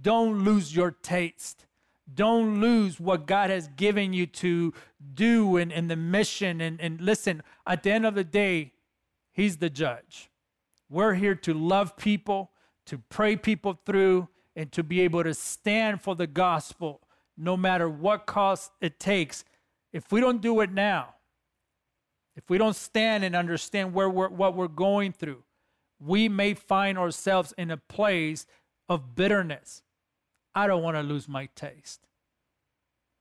Don't 0.02 0.44
lose 0.44 0.74
your 0.74 0.90
taste. 0.90 1.66
Don't 2.12 2.60
lose 2.60 3.00
what 3.00 3.26
God 3.26 3.50
has 3.50 3.68
given 3.68 4.12
you 4.12 4.26
to 4.26 4.74
do 5.14 5.56
and, 5.56 5.72
and 5.72 5.90
the 5.90 5.96
mission. 5.96 6.60
And, 6.60 6.80
and 6.80 7.00
listen, 7.00 7.42
at 7.66 7.82
the 7.82 7.92
end 7.92 8.06
of 8.06 8.14
the 8.14 8.24
day, 8.24 8.72
He's 9.32 9.56
the 9.56 9.70
judge. 9.70 10.30
We're 10.88 11.14
here 11.14 11.34
to 11.34 11.54
love 11.54 11.96
people, 11.96 12.50
to 12.86 12.98
pray 12.98 13.36
people 13.36 13.80
through, 13.84 14.28
and 14.54 14.70
to 14.72 14.82
be 14.82 15.00
able 15.00 15.24
to 15.24 15.34
stand 15.34 16.02
for 16.02 16.14
the 16.14 16.26
gospel 16.26 17.00
no 17.36 17.56
matter 17.56 17.88
what 17.88 18.26
cost 18.26 18.70
it 18.80 19.00
takes. 19.00 19.44
If 19.92 20.12
we 20.12 20.20
don't 20.20 20.40
do 20.40 20.60
it 20.60 20.70
now, 20.70 21.14
if 22.36 22.48
we 22.48 22.58
don't 22.58 22.76
stand 22.76 23.24
and 23.24 23.36
understand 23.36 23.94
where 23.94 24.10
we're, 24.10 24.28
what 24.28 24.56
we're 24.56 24.68
going 24.68 25.12
through, 25.12 25.44
we 26.00 26.28
may 26.28 26.54
find 26.54 26.98
ourselves 26.98 27.54
in 27.56 27.70
a 27.70 27.76
place 27.76 28.46
of 28.88 29.14
bitterness. 29.14 29.82
I 30.54 30.66
don't 30.66 30.82
want 30.82 30.96
to 30.96 31.02
lose 31.02 31.28
my 31.28 31.48
taste. 31.54 32.06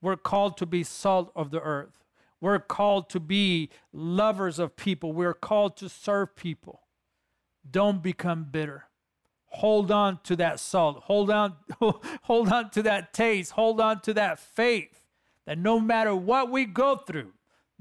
We're 0.02 0.18
called 0.18 0.58
to 0.58 0.66
be 0.66 0.84
salt 0.84 1.32
of 1.36 1.52
the 1.52 1.62
earth. 1.62 2.04
We're 2.42 2.60
called 2.60 3.10
to 3.12 3.20
be 3.20 3.70
lovers 3.94 4.60
of 4.60 4.76
people. 4.76 5.14
We're 5.14 5.34
called 5.34 5.78
to 5.78 5.88
serve 5.88 6.36
people. 6.36 6.82
Don't 7.70 8.04
become 8.04 8.44
bitter. 8.52 8.86
Hold 9.46 9.92
on 9.92 10.20
to 10.24 10.36
that 10.36 10.60
salt. 10.60 11.04
Hold 11.04 11.30
on, 11.30 11.56
hold 12.24 12.50
on 12.50 12.72
to 12.72 12.82
that 12.84 13.14
taste. 13.14 13.52
Hold 13.52 13.80
on 13.80 14.02
to 14.02 14.14
that 14.16 14.40
faith 14.40 15.04
that 15.46 15.58
no 15.58 15.80
matter 15.80 16.16
what 16.16 16.50
we 16.50 16.66
go 16.66 16.96
through, 16.96 17.32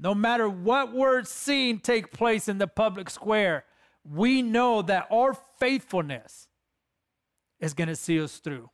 no 0.03 0.13
matter 0.13 0.49
what 0.49 0.93
we're 0.93 1.23
seeing 1.23 1.79
take 1.79 2.11
place 2.11 2.49
in 2.49 2.57
the 2.57 2.67
public 2.67 3.09
square, 3.09 3.63
we 4.03 4.41
know 4.41 4.81
that 4.81 5.07
our 5.09 5.33
faithfulness 5.33 6.49
is 7.61 7.73
going 7.73 7.87
to 7.87 7.95
see 7.95 8.21
us 8.21 8.39
through. 8.39 8.69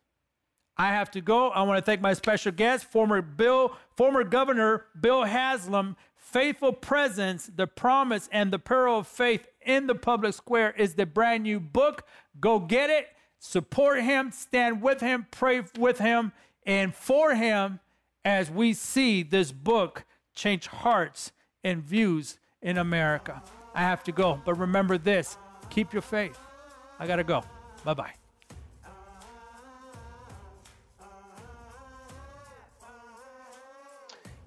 I 0.75 0.87
have 0.87 1.11
to 1.11 1.21
go. 1.21 1.49
I 1.49 1.61
want 1.61 1.77
to 1.77 1.85
thank 1.85 2.01
my 2.01 2.13
special 2.13 2.51
guest, 2.51 2.85
former 2.85 3.21
Bill, 3.21 3.77
former 3.95 4.23
Governor 4.23 4.85
Bill 4.99 5.23
Haslam. 5.23 5.97
Faithful 6.15 6.73
presence, 6.73 7.49
the 7.55 7.67
promise, 7.67 8.27
and 8.31 8.51
the 8.51 8.59
peril 8.59 8.99
of 8.99 9.07
faith 9.07 9.47
in 9.61 9.87
the 9.87 9.95
public 9.95 10.33
square 10.33 10.73
is 10.77 10.95
the 10.95 11.05
brand 11.05 11.43
new 11.43 11.59
book. 11.59 12.05
Go 12.39 12.59
get 12.59 12.89
it, 12.89 13.07
support 13.39 14.01
him, 14.01 14.31
stand 14.31 14.81
with 14.81 15.01
him, 15.01 15.27
pray 15.31 15.63
with 15.77 15.99
him, 15.99 16.31
and 16.65 16.93
for 16.95 17.35
him 17.35 17.79
as 18.23 18.49
we 18.49 18.73
see 18.73 19.23
this 19.23 19.51
book 19.51 20.05
change 20.39 20.67
hearts 20.67 21.31
and 21.63 21.83
views 21.83 22.39
in 22.61 22.77
America. 22.77 23.43
I 23.75 23.81
have 23.81 24.03
to 24.05 24.11
go, 24.11 24.41
but 24.45 24.53
remember 24.55 24.97
this 24.97 25.37
keep 25.69 25.93
your 25.93 26.01
faith. 26.01 26.39
I 26.97 27.05
got 27.05 27.17
to 27.17 27.23
go. 27.23 27.43
Bye 27.83 27.93
bye. 27.93 28.13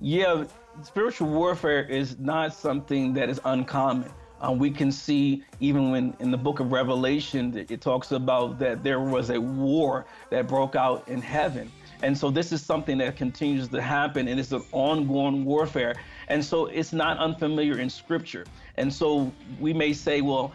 Yeah, 0.00 0.44
spiritual 0.82 1.28
warfare 1.28 1.84
is 1.84 2.18
not 2.18 2.52
something 2.54 3.12
that 3.12 3.28
is 3.28 3.40
uncommon. 3.44 4.10
Um, 4.40 4.58
we 4.58 4.70
can 4.70 4.90
see 4.90 5.44
even 5.60 5.92
when 5.92 6.16
in 6.18 6.32
the 6.32 6.36
book 6.36 6.58
of 6.58 6.72
Revelation, 6.72 7.56
it 7.56 7.80
talks 7.80 8.10
about 8.10 8.58
that 8.58 8.82
there 8.82 8.98
was 8.98 9.30
a 9.30 9.40
war 9.40 10.04
that 10.30 10.48
broke 10.48 10.74
out 10.74 11.06
in 11.06 11.22
heaven. 11.22 11.70
And 12.02 12.16
so 12.18 12.30
this 12.30 12.52
is 12.52 12.60
something 12.60 12.98
that 12.98 13.16
continues 13.16 13.68
to 13.68 13.80
happen 13.80 14.28
and 14.28 14.38
it's 14.38 14.52
an 14.52 14.62
ongoing 14.72 15.44
warfare. 15.44 15.94
And 16.28 16.44
so 16.44 16.66
it's 16.66 16.92
not 16.92 17.18
unfamiliar 17.18 17.78
in 17.78 17.88
scripture. 17.88 18.44
And 18.76 18.92
so 18.92 19.32
we 19.60 19.72
may 19.72 19.92
say, 19.92 20.20
well, 20.20 20.52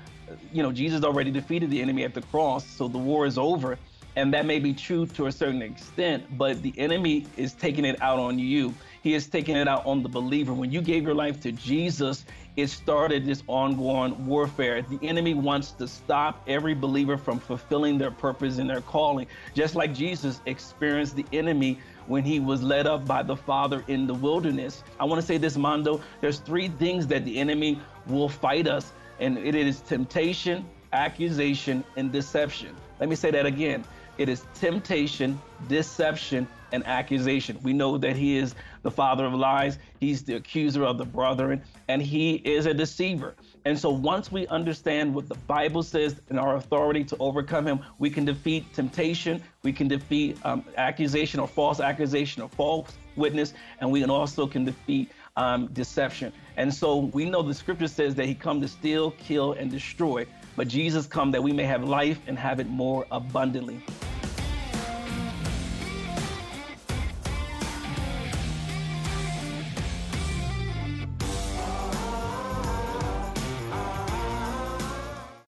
you 0.51 0.61
know, 0.61 0.71
Jesus 0.71 1.03
already 1.03 1.31
defeated 1.31 1.69
the 1.69 1.81
enemy 1.81 2.03
at 2.03 2.13
the 2.13 2.21
cross, 2.21 2.65
so 2.65 2.87
the 2.87 2.97
war 2.97 3.25
is 3.25 3.37
over. 3.37 3.77
And 4.17 4.33
that 4.33 4.45
may 4.47 4.57
be 4.57 4.73
true 4.73 5.05
to 5.05 5.27
a 5.27 5.31
certain 5.31 5.61
extent, 5.61 6.37
but 6.37 6.63
the 6.63 6.73
enemy 6.77 7.27
is 7.37 7.53
taking 7.53 7.85
it 7.85 8.01
out 8.01 8.17
on 8.17 8.39
you. 8.39 8.73
He 9.07 9.13
is 9.13 9.25
taking 9.25 9.55
it 9.55 9.69
out 9.69 9.85
on 9.85 10.03
the 10.03 10.09
believer. 10.09 10.51
When 10.51 10.69
you 10.69 10.81
gave 10.81 11.03
your 11.03 11.13
life 11.13 11.39
to 11.43 11.53
Jesus, 11.53 12.25
it 12.57 12.67
started 12.67 13.25
this 13.25 13.41
ongoing 13.47 14.25
warfare. 14.25 14.81
The 14.81 14.99
enemy 15.01 15.33
wants 15.33 15.71
to 15.79 15.87
stop 15.87 16.43
every 16.45 16.73
believer 16.73 17.17
from 17.17 17.39
fulfilling 17.39 17.97
their 17.97 18.11
purpose 18.11 18.57
and 18.57 18.69
their 18.69 18.81
calling, 18.81 19.27
just 19.53 19.75
like 19.75 19.93
Jesus 19.93 20.41
experienced 20.45 21.15
the 21.15 21.25
enemy 21.31 21.79
when 22.07 22.25
he 22.25 22.41
was 22.41 22.61
led 22.61 22.85
up 22.85 23.05
by 23.05 23.23
the 23.23 23.37
Father 23.37 23.81
in 23.87 24.07
the 24.07 24.13
wilderness. 24.13 24.83
I 24.99 25.05
want 25.05 25.21
to 25.21 25.25
say 25.25 25.37
this, 25.37 25.55
Mondo. 25.55 26.01
There's 26.19 26.39
three 26.39 26.67
things 26.67 27.07
that 27.07 27.23
the 27.23 27.39
enemy 27.39 27.79
will 28.07 28.27
fight 28.27 28.67
us, 28.67 28.91
and 29.21 29.37
it 29.37 29.55
is 29.55 29.79
temptation, 29.79 30.65
accusation, 30.91 31.85
and 31.95 32.11
deception. 32.11 32.75
Let 32.99 33.07
me 33.07 33.15
say 33.15 33.31
that 33.31 33.45
again. 33.45 33.85
It 34.17 34.27
is 34.27 34.45
temptation, 34.55 35.39
deception, 35.69 36.45
and 36.71 36.85
accusation. 36.85 37.59
We 37.63 37.73
know 37.73 37.97
that 37.97 38.15
he 38.15 38.37
is 38.37 38.55
the 38.83 38.91
father 38.91 39.25
of 39.25 39.33
lies, 39.33 39.79
he's 39.99 40.23
the 40.23 40.35
accuser 40.35 40.83
of 40.83 40.97
the 40.97 41.05
brethren, 41.05 41.61
and 41.87 42.01
he 42.01 42.35
is 42.35 42.65
a 42.65 42.73
deceiver. 42.73 43.35
And 43.65 43.77
so 43.77 43.89
once 43.89 44.31
we 44.31 44.47
understand 44.47 45.13
what 45.13 45.27
the 45.27 45.35
Bible 45.35 45.83
says 45.83 46.21
and 46.29 46.39
our 46.39 46.55
authority 46.55 47.03
to 47.05 47.17
overcome 47.19 47.67
him, 47.67 47.79
we 47.99 48.09
can 48.09 48.23
defeat 48.23 48.73
temptation, 48.73 49.43
we 49.63 49.73
can 49.73 49.87
defeat 49.87 50.37
um, 50.45 50.63
accusation 50.77 51.39
or 51.39 51.47
false 51.47 51.79
accusation 51.79 52.41
or 52.41 52.49
false 52.49 52.93
witness, 53.15 53.53
and 53.79 53.91
we 53.91 53.99
can 53.99 54.09
also 54.09 54.47
can 54.47 54.63
defeat 54.63 55.11
um, 55.35 55.67
deception. 55.67 56.31
And 56.55 56.73
so 56.73 56.97
we 56.97 57.29
know 57.29 57.41
the 57.41 57.53
scripture 57.53 57.87
says 57.87 58.15
that 58.15 58.25
he 58.25 58.35
come 58.35 58.61
to 58.61 58.67
steal, 58.67 59.11
kill, 59.11 59.53
and 59.53 59.69
destroy, 59.69 60.25
but 60.55 60.67
Jesus 60.67 61.05
come 61.05 61.31
that 61.31 61.43
we 61.43 61.51
may 61.51 61.63
have 61.63 61.83
life 61.83 62.19
and 62.27 62.37
have 62.37 62.59
it 62.59 62.67
more 62.67 63.05
abundantly. 63.11 63.81